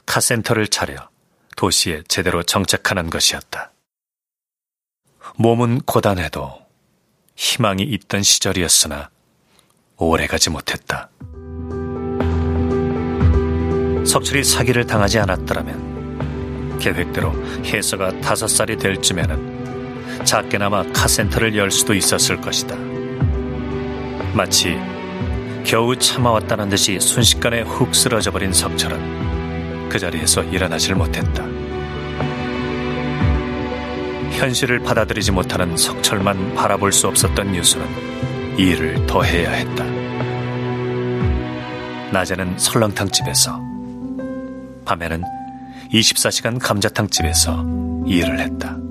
[0.05, 1.09] 카센터를 차려
[1.55, 3.71] 도시에 제대로 정착하는 것이었다.
[5.35, 6.65] 몸은 고단해도
[7.35, 9.09] 희망이 있던 시절이었으나
[9.97, 11.09] 오래가지 못했다.
[14.05, 19.58] 석철이 사기를 당하지 않았더라면 계획대로 혜서가 다섯 살이 될 쯤에는
[20.23, 22.75] 작게나마 카센터를 열 수도 있었을 것이다.
[24.33, 24.77] 마치
[25.63, 31.43] 겨우 참아왔다는 듯이 순식간에 훅 쓰러져 버린 석철은 그 자리에서 일어나질 못했다.
[34.31, 39.83] 현실을 받아들이지 못하는 석철만 바라볼 수 없었던 유수는 일을 더 해야 했다.
[42.11, 43.61] 낮에는 설렁탕집에서
[44.85, 45.23] 밤에는
[45.91, 47.65] 24시간 감자탕집에서
[48.07, 48.88] 일을 했다.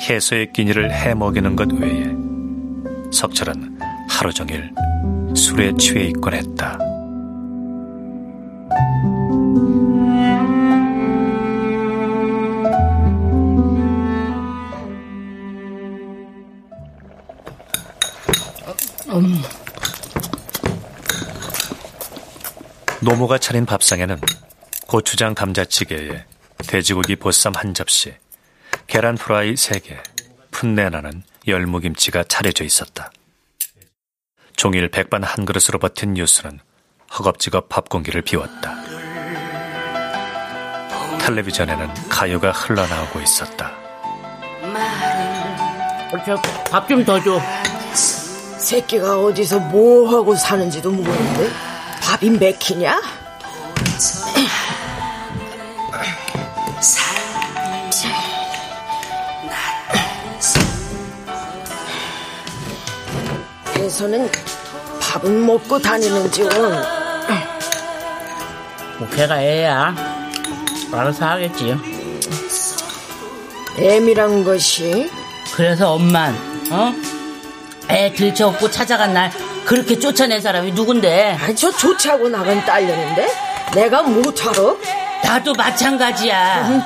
[0.00, 2.14] 해소의 끼니를 해 먹이는 것 외에
[3.12, 3.78] 석철은
[4.08, 4.70] 하루 종일
[5.34, 6.78] 술에 취해 있곤 했다.
[19.14, 19.42] 음.
[23.00, 24.20] 노모가 차린 밥상에는
[24.86, 26.24] 고추장 감자찌개에
[26.66, 28.14] 돼지고기 보쌈 한 접시,
[28.86, 29.96] 계란 프라이 세 개,
[30.50, 33.10] 풋내 나는 열무김치가 차려져 있었다.
[34.56, 36.60] 종일 백반 한 그릇으로 버틴 뉴스는
[37.18, 38.76] 허겁지겁 밥 공기를 비웠다.
[41.20, 43.72] 텔레비전에는 가요가 흘러나오고 있었다.
[46.70, 47.40] 밥 좀 더 줘.
[48.58, 51.50] 새끼가 어디서 뭐 하고 사는지도 모르는데
[52.02, 53.00] 밥이 맥히냐?
[63.84, 64.30] 에서는
[64.98, 66.82] 밥은 먹고 다니는지 원.
[68.98, 69.94] 뭐 걔가 애야.
[70.90, 71.76] 알아서 하겠지.
[73.76, 75.10] 애미란 것이?
[75.54, 76.34] 그래서 엄만,
[76.70, 76.94] 어?
[77.90, 79.30] 애 들쳐업고 찾아간 날
[79.66, 81.36] 그렇게 쫓아낸 사람이 누군데?
[81.38, 83.28] 아니, 저 쫓아고 나간 딸려는데?
[83.74, 84.78] 내가 못하러?
[85.22, 86.68] 나도 마찬가지야.
[86.70, 86.82] 응,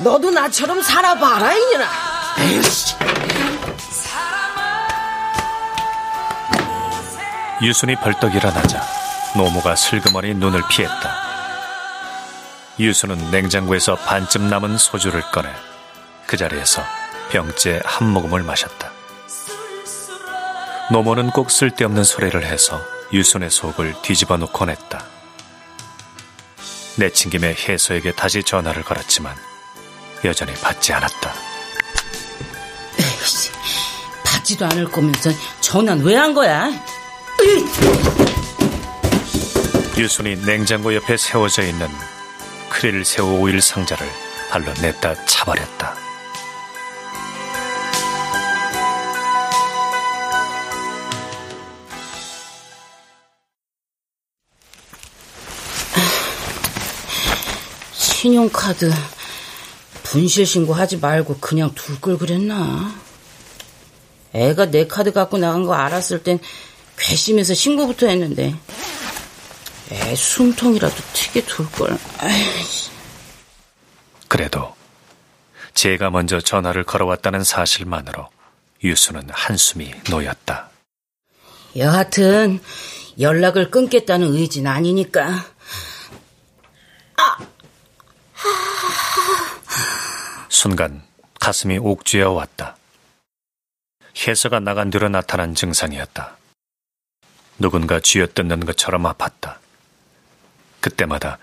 [0.00, 1.86] 너도 나처럼 살아봐라, 이년아.
[7.62, 8.82] 유순이 벌떡 일어나자
[9.36, 11.22] 노모가 슬그머니 눈을 피했다.
[12.78, 15.48] 유순은 냉장고에서 반쯤 남은 소주를 꺼내
[16.26, 16.82] 그 자리에서
[17.30, 18.90] 병째 한 모금을 마셨다.
[20.90, 22.80] 노모는 꼭 쓸데없는 소리를 해서
[23.12, 25.04] 유순의 속을 뒤집어 놓곤 했다.
[26.96, 29.34] 내친 김에 혜서에게 다시 전화를 걸었지만
[30.24, 31.32] 여전히 받지 않았다.
[32.98, 33.50] 에이씨,
[34.24, 36.70] 받지도 않을 거면서 전화는 왜 한 거야?
[39.96, 41.86] 유순이 냉장고 옆에 세워져 있는
[42.70, 44.06] 크릴 새우 오일 상자를
[44.50, 45.94] 발로 냈다 차버렸다.
[57.92, 58.90] 신용카드
[60.02, 62.92] 분실 신고하지 말고 그냥 둘 걸 그랬나?
[64.32, 66.38] 애가 내 카드 갖고 나간 거 알았을 땐
[66.98, 68.54] 괘씸해서 신고부터 했는데
[69.90, 71.98] 애 숨통이라도 튀게 둘 걸.
[74.28, 74.74] 그래도
[75.74, 78.28] 제가 먼저 전화를 걸어왔다는 사실만으로
[78.82, 80.70] 유수는 한숨이 놓였다.
[81.76, 82.60] 여하튼
[83.18, 85.44] 연락을 끊겠다는 의지는 아니니까.
[90.48, 91.02] 순간
[91.40, 92.76] 가슴이 옥죄어 왔다.
[94.16, 96.36] 혜서가 나간 뒤로 나타난 증상이었다.
[97.62, 99.56] 누군가 쥐어뜯는 것처럼 아팠다.
[100.80, 101.38] 그때마다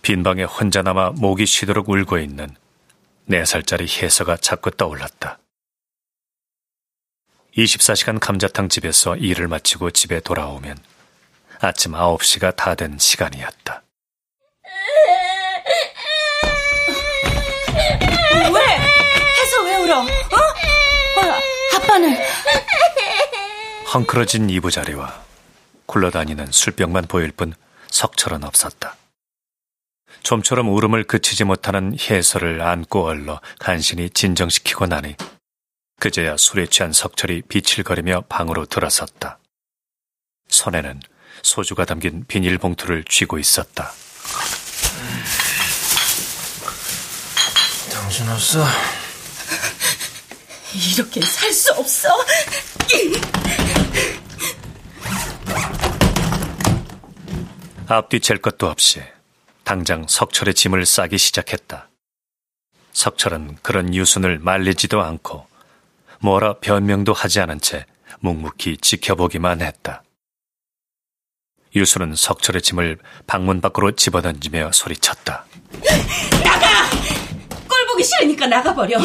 [0.00, 2.56] 빈방에 혼자 남아 목이 쉬도록 울고 있는
[3.26, 5.38] 네 살짜리 혜서가 자꾸 떠올랐다.
[7.54, 10.78] 24시간 감자탕 집에서 일을 마치고 집에 돌아오면
[11.60, 13.82] 아침 9시가 다 된 시간이었다.
[18.54, 18.62] 왜?
[18.62, 19.98] 해서 왜 울어?
[20.00, 20.06] 어?
[20.06, 22.16] 어 아빠는?
[23.92, 25.27] 헝클어진 이부자리와
[25.88, 27.54] 굴러다니는 술병만 보일 뿐
[27.90, 28.96] 석철은 없었다.
[30.22, 35.16] 좀처럼 울음을 그치지 못하는 혜서를 안고 얼러 간신히 진정시키고 나니
[35.98, 39.38] 그제야 술에 취한 석철이 비칠거리며 방으로 들어섰다.
[40.48, 41.00] 손에는
[41.42, 43.92] 소주가 담긴 비닐봉투를 쥐고 있었다.
[47.90, 48.64] 당신 없어?
[50.74, 52.08] 이렇게 살 수 없어.
[57.90, 59.02] 앞뒤 잴 것도 없이
[59.64, 61.88] 당장 석철의 짐을 싸기 시작했다.
[62.92, 65.46] 석철은 그런 유순을 말리지도 않고
[66.20, 67.86] 뭐라 변명도 하지 않은 채
[68.20, 70.02] 묵묵히 지켜보기만 했다.
[71.76, 75.44] 유수는 석철의 짐을 방문 밖으로 집어던지며 소리쳤다.
[76.42, 76.90] 나가!
[77.68, 78.98] 꼴 보기 싫으니까 나가버려.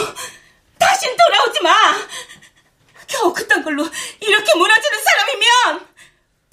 [0.80, 1.72] 다신 돌아오지 마!
[3.08, 3.84] 겨우 그딴 걸로
[4.20, 5.93] 이렇게 무너지는 사람이면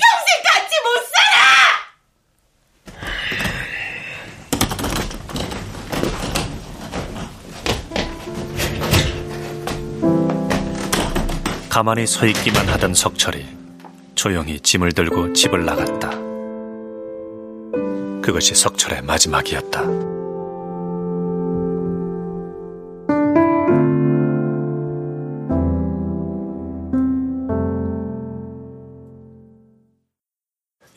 [0.00, 1.30] 평생 같이 못 살아!
[11.68, 13.46] 가만히 서 있기만 하던 석철이
[14.14, 16.10] 조용히 짐을 들고 집을 나갔다.
[18.20, 20.19] 그것이 석철의 마지막이었다.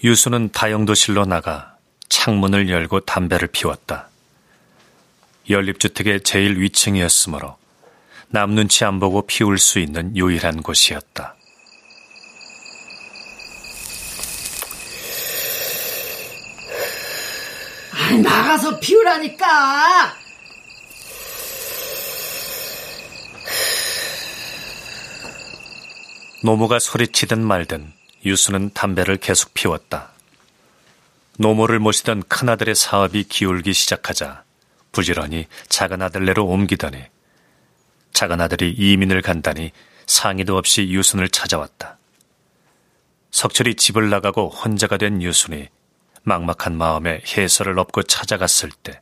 [0.03, 1.77] 유수는 다용도실로 나가
[2.09, 4.09] 창문을 열고 담배를 피웠다.
[5.49, 7.57] 연립주택의 제일 위층이었으므로
[8.27, 11.35] 남 눈치 안 보고 피울 수 있는 유일한 곳이었다.
[18.21, 20.17] 나가서 피우라니까!
[26.43, 30.11] 노모가 소리치든 말든 유수는 담배를 계속 피웠다.
[31.37, 34.43] 노모를 모시던 큰아들의 사업이 기울기 시작하자
[34.91, 37.03] 부지런히 작은 아들네로 옮기더니
[38.13, 39.71] 작은 아들이 이민을 간다니
[40.05, 41.97] 상의도 없이 유순을 찾아왔다.
[43.31, 45.67] 석철이 집을 나가고 혼자가 된 유순이
[46.21, 49.01] 막막한 마음에 해설을 업고 찾아갔을 때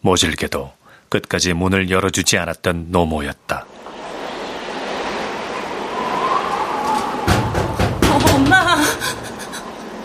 [0.00, 0.72] 모질게도
[1.08, 3.66] 끝까지 문을 열어주지 않았던 노모였다.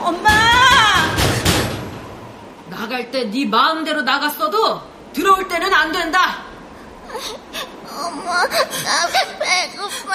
[0.05, 0.29] 엄마!
[2.69, 4.81] 나갈 때 네 마음대로 나갔어도
[5.13, 6.43] 들어올 때는 안 된다.
[7.89, 9.07] 엄마, 나
[9.39, 10.13] 배고파.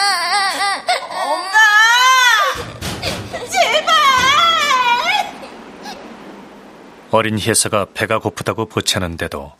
[1.24, 1.58] 엄마!
[3.50, 3.90] 제발!
[7.10, 9.52] 어린 혜서가 배가 고프다고 보채는데도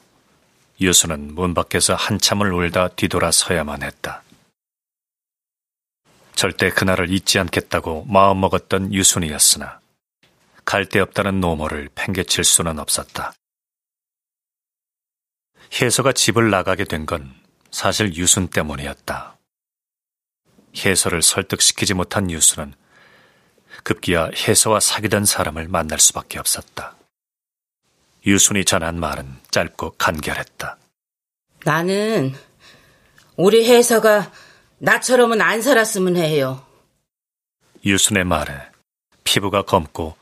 [0.80, 4.22] 유수는 문 밖에서 한참을 울다 뒤돌아서야만 했다.
[6.36, 9.79] 절대 그날을 잊지 않겠다고 마음먹었던 유순이었으나
[10.64, 13.32] 갈데 없다는 노모를 팽개칠 수는 없었다.
[15.80, 17.34] 혜서가 집을 나가게 된 건
[17.70, 19.38] 사실 유순 때문이었다.
[20.76, 22.74] 혜서를 설득시키지 못한 유순은
[23.84, 26.96] 급기야 혜서와 사귀던 사람을 만날 수밖에 없었다.
[28.26, 30.76] 유순이 전한 말은 짧고 간결했다.
[31.64, 32.34] 나는
[33.36, 34.32] 우리 회사가
[34.78, 36.66] 나처럼은 안 살았으면 해요.
[37.84, 38.52] 유순의 말에
[39.24, 40.16] 피부가 검고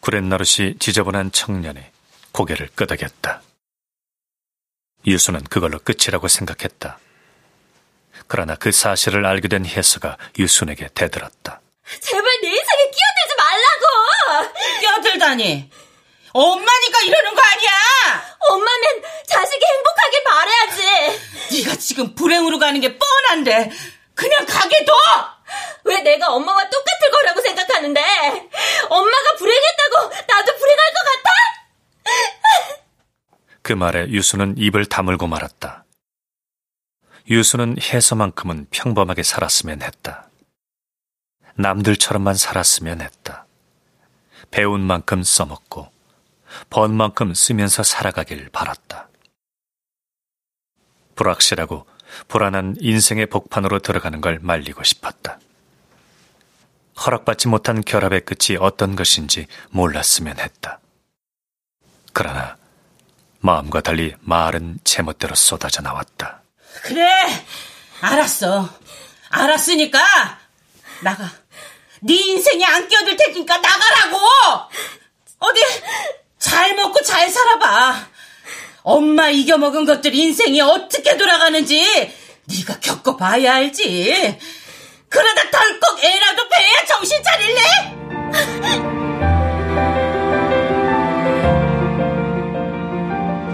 [0.00, 1.80] 구렛나룻이 지저분한 청년이
[2.32, 3.42] 고개를 끄덕였다.
[5.06, 6.98] 유수는 그걸로 끝이라고 생각했다.
[8.26, 11.60] 그러나 그 사실을 알게 된 혜수가 유순에게 대들었다.
[12.00, 14.54] 제발 내 인생에 끼어들지 말라고!
[14.80, 15.70] 끼어들다니.
[16.32, 17.70] 엄마니까 이러는 거 아니야!
[18.50, 21.62] 엄마는 자식이 행복하길 바라야지!
[21.62, 23.70] 네가 지금 불행으로 가는 게 뻔한데
[24.14, 24.92] 그냥 가게 둬!
[25.84, 28.00] 왜 내가 엄마와 똑같을 거라고 생각하는데?
[28.88, 29.96] 엄마가 불행했다고
[30.28, 31.30] 나도 불행할 것 같아?
[33.62, 35.84] 그 말에 유수는 입을 다물고 말았다.
[37.28, 40.28] 유수는 해서만큼은 평범하게 살았으면 했다.
[41.54, 43.46] 남들처럼만 살았으면 했다.
[44.50, 45.90] 배운 만큼 써먹고
[46.70, 49.08] 번 만큼 쓰면서 살아가길 바랐다.
[51.14, 51.86] 불확실하고
[52.28, 55.38] 불안한 인생의 복판으로 들어가는 걸 말리고 싶었다.
[57.04, 60.80] 허락받지 못한 결합의 끝이 어떤 것인지 몰랐으면 했다.
[62.12, 62.56] 그러나
[63.40, 66.42] 마음과 달리 말은 제멋대로 쏟아져 나왔다.
[66.82, 67.08] 그래,
[68.00, 68.68] 알았어.
[69.30, 69.98] 알았으니까
[71.02, 71.30] 나가.
[72.02, 74.18] 네 인생에 안 끼어들 테니까 나가라고.
[75.38, 75.60] 어디
[76.38, 78.08] 잘 먹고 잘 살아봐.
[78.82, 81.82] 엄마 이겨먹은 것들 인생이 어떻게 돌아가는지
[82.46, 84.38] 네가 겪어봐야 알지.
[85.10, 87.60] 그러다 덜컥 애라도 배야 정신 차릴래?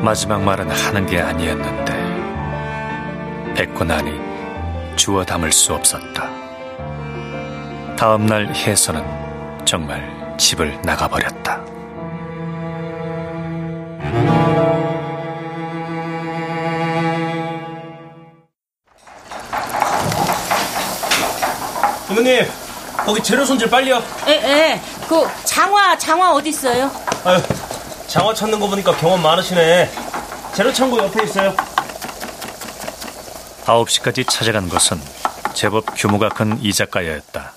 [0.02, 1.96] 마지막 말은 하는 게 아니었는데
[3.84, 4.12] 나니
[4.96, 6.28] 주워 담을 수 없었다.
[7.96, 11.64] 다음 날 혜선은 정말 집을 나가버렸다.
[22.10, 22.46] 이모님,
[23.04, 24.02] 거기 재료 손질 빨리요.
[24.26, 26.90] 에, 에, 그 장화, 장화 어디 있어요?
[27.24, 27.40] 아유,
[28.06, 29.90] 장화 찾는 거 보니까 경험 많으시네.
[30.54, 31.54] 재료 창고 옆에 있어요.
[33.64, 35.00] 9시까지 찾아간 곳은
[35.54, 37.52] 제법 규모가 큰 이자카야였다.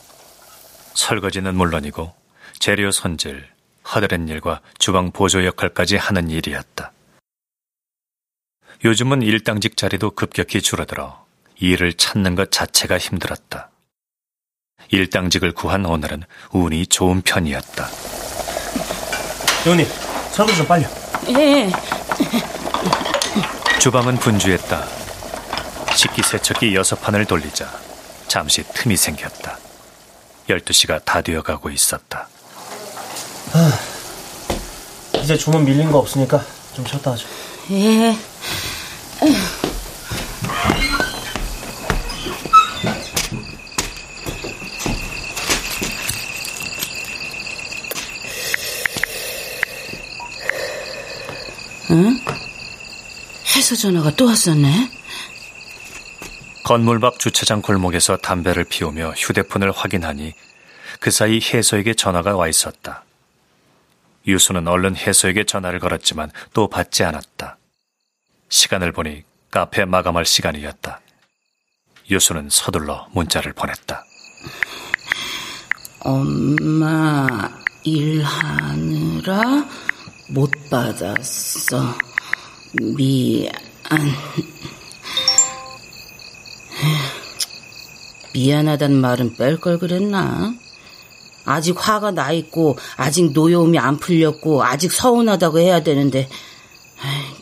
[0.95, 2.11] 설거지는 물론이고
[2.57, 3.47] 재료 손질,
[3.93, 6.91] 허드렛 일과 주방 보조 역할까지 하는 일이었다.
[8.83, 11.25] 요즘은 일당직 자리도 급격히 줄어들어
[11.57, 13.69] 일을 찾는 것 자체가 힘들었다.
[14.91, 17.89] 일당직을 구한 오늘은 운이 좋은 편이었다.
[19.65, 19.87] 이모님,
[20.31, 20.89] 설거지 좀 빨리요.
[21.29, 21.71] 예.
[23.79, 24.85] 주방은 분주했다.
[25.95, 27.69] 식기 세척기 여섯 판을 돌리자
[28.27, 29.57] 잠시 틈이 생겼다.
[30.47, 32.27] 12시가 다 되어가고 있었다.
[35.21, 37.27] 이제 주문 밀린 거 없으니까 좀 쉬었다 하죠.
[37.71, 38.15] 예.
[53.69, 54.89] 해서 전화가 또 왔었네?
[56.63, 60.33] 건물 밖 주차장 골목에서 담배를 피우며 휴대폰을 확인하니
[60.99, 63.03] 그 사이 혜서에게 전화가 와 있었다.
[64.25, 67.57] 유수는 얼른 혜서에게 전화를 걸었지만 또 받지 않았다.
[68.49, 70.99] 시간을 보니 카페 마감할 시간이었다.
[72.09, 74.03] 유수는 서둘러 문자를 보냈다.
[75.99, 77.27] 엄마
[77.83, 79.43] 일하느라
[80.29, 82.08] 못 받았어.
[82.73, 83.51] 미안.
[88.33, 90.53] 미안하단 말은 뺄 걸 그랬나?
[91.45, 96.29] 아직 화가 나 있고 아직 노여움이 안 풀렸고 아직 서운하다고 해야 되는데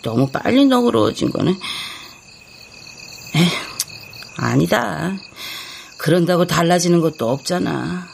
[0.02, 1.52] 너무 빨리 너그러워진 거네.
[3.36, 3.48] 에이,
[4.38, 5.18] 아니다.
[5.98, 8.08] 그런다고 달라지는 것도 없잖아.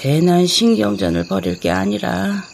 [0.00, 2.44] 괜한 신경전을 벌일 게 아니라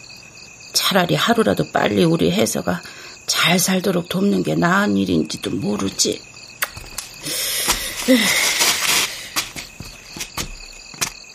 [0.73, 2.83] 차라리 하루라도 빨리 우리 혜서가
[3.27, 6.21] 잘 살도록 돕는 게 나은 일인지도 모르지.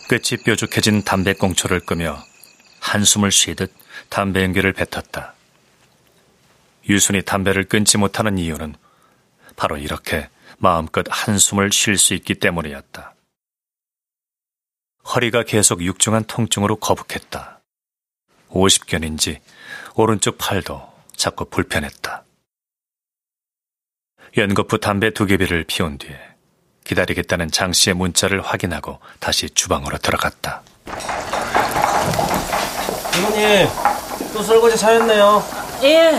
[0.08, 2.22] 끝이 뾰족해진 담배꽁초를 끄며
[2.80, 3.72] 한숨을 쉬듯
[4.08, 5.34] 담배 연기를 뱉었다.
[6.88, 8.74] 유순이 담배를 끊지 못하는 이유는
[9.56, 10.28] 바로 이렇게
[10.58, 13.14] 마음껏 한숨을 쉴 수 있기 때문이었다.
[15.14, 17.57] 허리가 계속 육중한 통증으로 거북했다.
[18.50, 19.40] 50견인지
[19.94, 20.80] 오른쪽 팔도
[21.16, 22.24] 자꾸 불편했다.
[24.36, 26.16] 연거푸 담배 두 개비를 피운 뒤에
[26.84, 30.62] 기다리겠다는 장 씨의 문자를 확인하고 다시 주방으로 들어갔다.
[33.18, 33.68] 이모님,
[34.32, 35.42] 또 설거지 사였네요.
[35.82, 36.18] 예.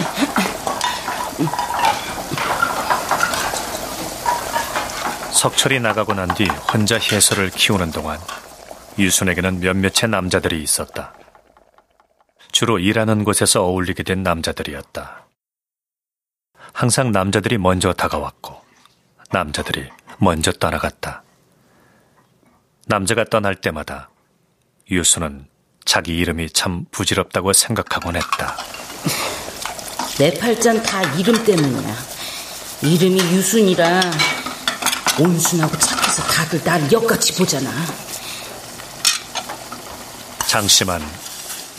[5.31, 8.19] 석철이 나가고 난 뒤 혼자 해소를 키우는 동안
[8.97, 11.13] 유순에게는 몇몇의 남자들이 있었다.
[12.59, 15.25] 주로 일하는 곳에서 어울리게 된 남자들이었다.
[16.73, 18.53] 항상 남자들이 먼저 다가왔고
[19.31, 21.23] 남자들이 먼저 떠나갔다.
[22.87, 24.09] 남자가 떠날 때마다
[24.91, 25.47] 유수는
[25.85, 28.57] 자기 이름이 참 부질없다고 생각하곤 했다.
[30.17, 31.95] 내 팔자는 다 이름 때문이야.
[32.83, 34.01] 이름이 유순이라
[35.17, 37.71] 온순하고 착해서 다들 나를 역같이 보잖아.
[40.49, 41.28] 장씨만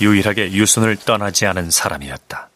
[0.00, 2.48] 유일하게 유순을 떠나지 않은 사람이었다.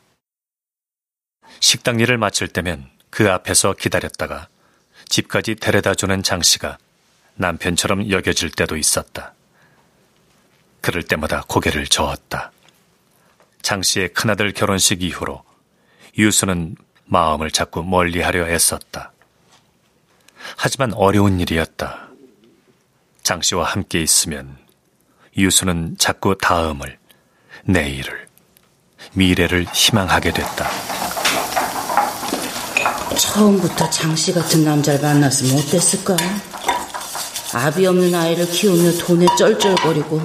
[1.61, 4.49] 식당 일을 마칠 때면 그 앞에서 기다렸다가
[5.09, 6.79] 집까지 데려다 주는 장 씨가
[7.37, 9.35] 남편처럼 여겨질 때도 있었다.
[10.81, 12.53] 그럴 때마다 고개를 저었다.
[13.63, 15.43] 장 씨의 큰아들 결혼식 이후로
[16.19, 16.77] 유수는
[17.07, 19.13] 마음을 자꾸 멀리 하려 애썼다.
[20.57, 22.09] 하지만 어려운 일이었다.
[23.23, 24.59] 장 씨와 함께 있으면
[25.37, 26.99] 유수는 자꾸 다음을,
[27.67, 28.29] 내일을,
[29.15, 30.69] 미래를 희망하게 됐다.
[33.17, 36.17] 처음부터 장씨 같은 남자를 만났으면 어땠을까?
[37.55, 40.21] 아비 없는 아이를 키우며 돈에 쩔쩔거리고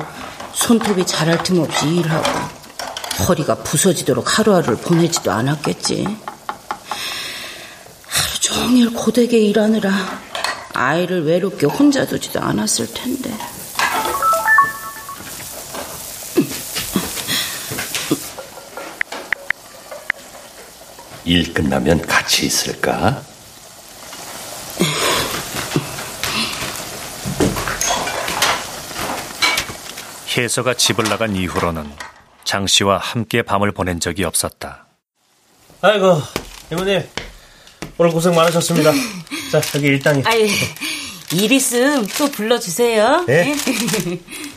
[0.54, 2.28] 손톱이 자랄 틈 없이 일하고
[3.28, 6.04] 허리가 부서지도록 하루하루를 보내지도 않았겠지.
[8.08, 9.92] 하루 종일 고되게 일하느라
[10.74, 13.32] 아이를 외롭게 혼자 두지도 않았을 텐데.
[21.30, 23.21] 일 끝나면 같이 있을까?
[30.36, 31.88] 혜서가 집을 나간 이후로는
[32.43, 34.88] 장 씨와 함께 밤을 보낸 적이 없었다.
[35.82, 36.19] 아이고,
[36.71, 37.07] 이모님.
[37.99, 38.91] 오늘 고생 많으셨습니다.
[39.51, 40.23] 자, 여기 일당이.
[40.25, 40.49] 아이,
[41.34, 43.25] 일 있음 또 불러주세요.
[43.27, 43.53] 네.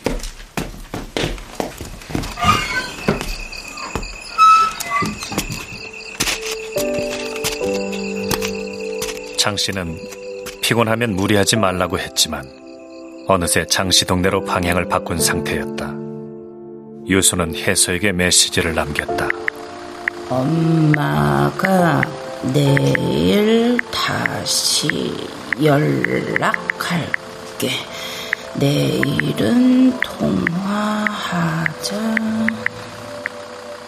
[9.43, 9.99] 장 씨는
[10.61, 12.45] 피곤하면 무리하지 말라고 했지만
[13.27, 15.93] 어느새 장씨 동네로 방향을 바꾼 상태였다.
[17.09, 19.29] 유수는 혜서에게 메시지를 남겼다.
[20.29, 22.03] 엄마가
[22.55, 24.89] 내일 다시
[25.61, 27.11] 연락할게.
[28.61, 31.97] 내일은 통화하자.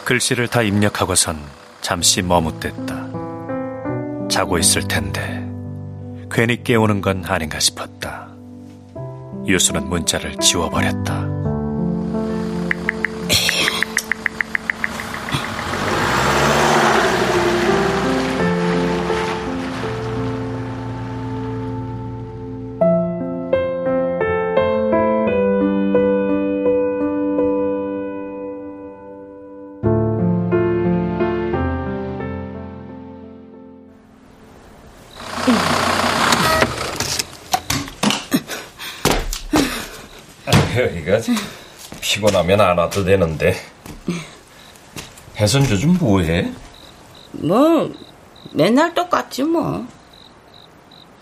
[0.05, 1.39] 글씨를 다 입력하고선
[1.81, 3.07] 잠시 머뭇댔다.
[4.29, 5.44] 자고 있을 텐데
[6.35, 8.27] 괜히 깨우는 건 아닌가 싶었다.
[9.47, 11.34] 유수는 문자를 지워버렸다.
[41.07, 41.21] 여기가
[42.01, 43.55] 피곤하면 안 와도 되는데.
[45.37, 46.53] 혜선 요즘 뭐해?
[47.33, 47.93] 뭐,
[48.53, 49.87] 맨날 똑같지 뭐.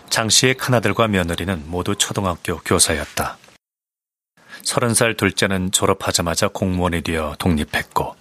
[0.08, 3.38] 장 씨의 큰아들과 며느리는 모두 초등학교 교사였다.
[4.62, 8.14] 서른 살 둘째는 졸업하자마자 공무원이 되어 독립했고,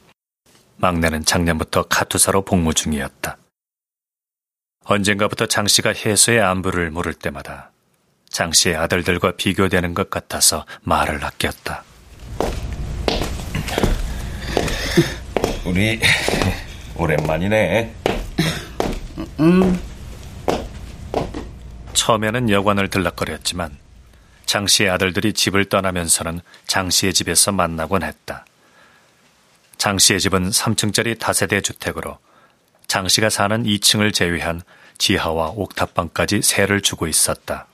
[0.78, 3.38] 막내는 작년부터 카투사로 복무 중이었다.
[4.86, 7.71] 언젠가부터 장 씨가 혜수의 안부를 물을 때마다
[8.32, 11.84] 장 씨의 아들들과 비교되는 것 같아서 말을 아꼈다.
[15.66, 16.00] 우리
[16.96, 17.94] 오랜만이네.
[21.94, 23.78] 처음에는 여관을 들락거렸지만
[24.46, 28.46] 장 씨의 아들들이 집을 떠나면서는 장 씨의 집에서 만나곤 했다.
[29.78, 32.18] 장 씨의 집은 3층짜리 다세대 주택으로
[32.88, 34.62] 장 씨가 사는 2층을 제외한
[34.98, 37.68] 지하와 옥탑방까지 세를 주고 있었다.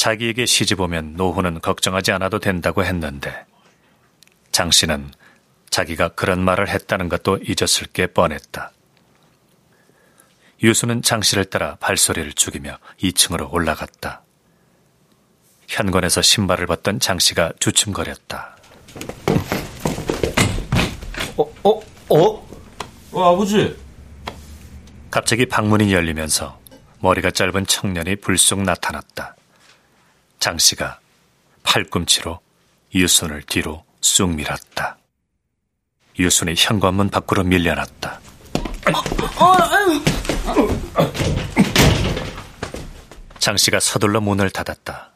[0.00, 3.44] 자기에게 시집 오면 노후는 걱정하지 않아도 된다고 했는데
[4.50, 5.10] 장 씨는
[5.68, 8.72] 자기가 그런 말을 했다는 것도 잊었을 게 뻔했다.
[10.62, 14.22] 유수는 장 씨를 따라 발소리를 죽이며 2층으로 올라갔다.
[15.68, 18.56] 현관에서 신발을 벗던 장 씨가 주춤거렸다.
[21.36, 22.48] 어, 어, 어?
[23.12, 23.76] 어, 아버지.
[25.10, 26.58] 갑자기 방문이 열리면서
[27.00, 29.36] 머리가 짧은 청년이 불쑥 나타났다.
[30.40, 30.98] 장 씨가
[31.62, 32.40] 팔꿈치로
[32.94, 34.96] 유손을 뒤로 쑥 밀었다.
[36.18, 38.18] 유순이 현관문 밖으로 밀려났다.
[43.38, 45.10] 장 씨가 서둘러 문을 닫았다.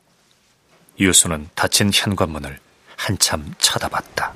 [1.00, 2.60] 유수는 닫힌 현관문을
[2.96, 4.34] 한참 쳐다봤다.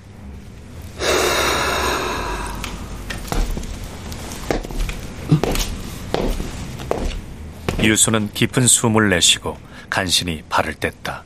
[7.81, 11.23] 유수는 깊은 숨을 내쉬고 간신히 발을 뗐다.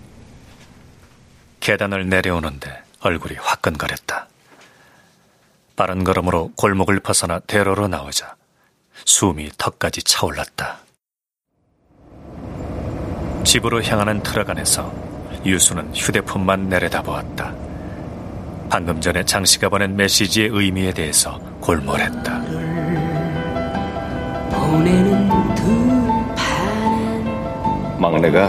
[1.60, 4.28] 계단을 내려오는데 얼굴이 화끈거렸다.
[5.76, 8.36] 빠른 걸음으로 골목을 벗어나 대로로 나오자
[9.04, 10.78] 숨이 턱까지 차올랐다.
[13.44, 14.92] 집으로 향하는 트럭 안에서
[15.44, 17.54] 유수는 휴대폰만 내려다보았다.
[18.70, 22.42] 방금 전에 장 씨가 보낸 메시지의 의미에 대해서 골몰했다.
[28.06, 28.48] 막내가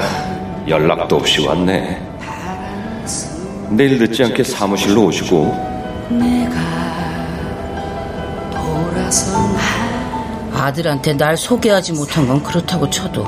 [0.68, 2.02] 연락도 없이 왔네.
[3.70, 5.56] 내일 늦지 않게 사무실로 오시고
[10.54, 13.26] 아들한테 날 소개하지 못한 건 그렇다고 쳐도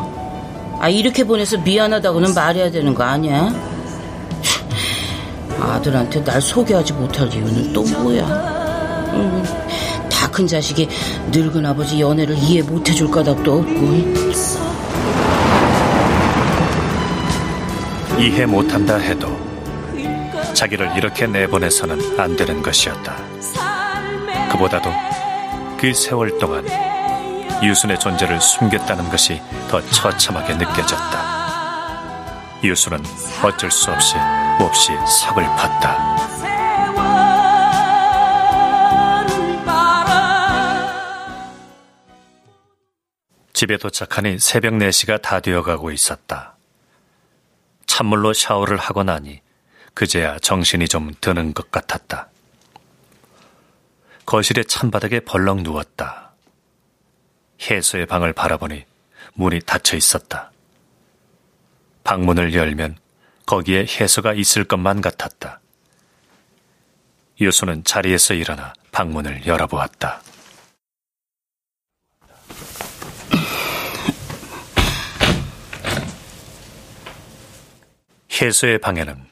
[0.80, 3.54] 아 이렇게 보내서 미안하다고는 말해야 되는 거 아니야?
[5.60, 8.26] 아들한테 날 소개하지 못할 이유는 또 뭐야?
[9.14, 9.44] 음,
[10.12, 10.90] 다 큰 자식이
[11.32, 13.72] 늙은 아버지 연애를 이해 못해줄 까닭도 없고
[18.18, 19.38] 이해 못한다 해도
[20.54, 23.18] 자기를 이렇게 내보내서는 안 되는 것이었다.
[24.52, 24.90] 그보다도
[25.78, 26.66] 그 세월 동안
[27.62, 31.36] 유순의 존재를 숨겼다는 것이 더 처참하게 느껴졌다.
[32.64, 33.04] 유순은
[33.44, 34.16] 어쩔 수 없이
[34.60, 36.16] 몹시 서글펐다.
[43.52, 46.55] 집에 도착하니 새벽 4시가 다 되어가고 있었다.
[47.96, 49.40] 찬물로 샤워를 하고 나니
[49.94, 52.28] 그제야 정신이 좀 드는 것 같았다.
[54.26, 56.34] 거실의 찬바닥에 벌렁 누웠다.
[57.62, 58.84] 혜수의 방을 바라보니
[59.36, 60.52] 문이 닫혀 있었다.
[62.04, 62.98] 방문을 열면
[63.46, 65.62] 거기에 혜수가 있을 것만 같았다.
[67.40, 70.22] 유수는 자리에서 일어나 방문을 열어보았다.
[78.42, 79.30] 혜수의 방에는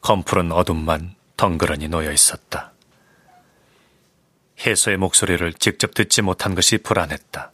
[0.00, 2.72] 검푸른 어둠만 덩그러니 놓여 있었다.
[4.58, 7.52] 혜수의 목소리를 직접 듣지 못한 것이 불안했다.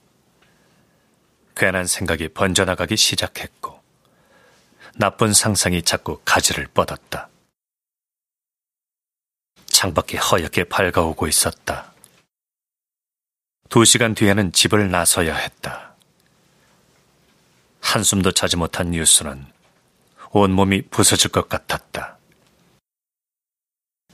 [1.56, 3.82] 괜한 생각이 번져나가기 시작했고,
[4.94, 7.28] 나쁜 상상이 자꾸 가지를 뻗었다.
[9.66, 11.92] 창밖이 허옇게 밝아오고 있었다.
[13.68, 15.96] 두 시간 뒤에는 집을 나서야 했다.
[17.80, 19.44] 한숨도 자지 못한 뉴스는
[20.34, 22.18] 온몸이 부서질 것 같았다.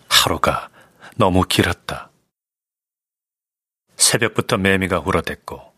[0.09, 0.69] 하루가
[1.17, 2.11] 너무 길었다.
[3.97, 5.73] 새벽부터 매미가 울어댔고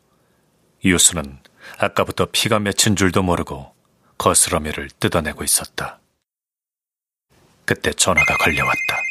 [0.85, 1.39] 유수는
[1.79, 3.75] 아까부터 피가 맺힌 줄도 모르고
[4.17, 5.99] 거스러미를 뜯어내고 있었다.
[7.67, 9.03] 그때 전화가 걸려왔다.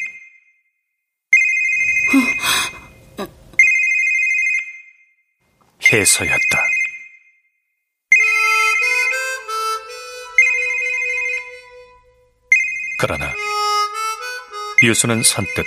[5.92, 6.79] 해서였다.
[13.00, 13.34] 그러나
[14.84, 15.66] 유수는 선뜻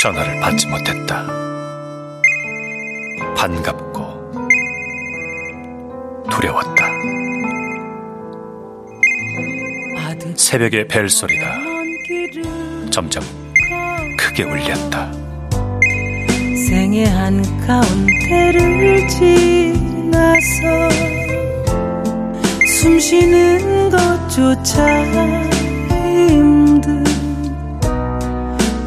[0.00, 1.26] 전화를 받지 못했다.
[3.36, 4.40] 반갑고
[6.30, 6.88] 두려웠다.
[10.34, 11.58] 새벽의 벨소리가
[12.90, 13.22] 점점
[14.18, 15.12] 크게 울렸다.
[16.68, 18.56] 생의 한가운데를
[19.08, 20.88] 지나서
[22.66, 25.51] 숨 쉬는 것조차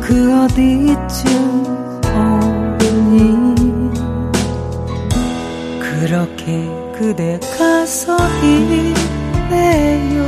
[0.06, 1.28] 그 어디쯤
[2.84, 3.90] 오니
[5.80, 6.44] 그렇게
[6.98, 10.24] 그대 가 서 있네요?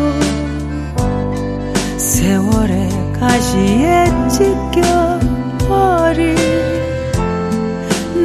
[1.97, 6.35] 세월의 가시에 찢겨버린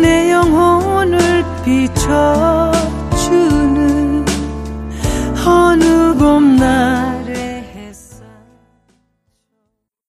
[0.02, 1.18] 내 영혼을
[1.64, 2.61] 비춰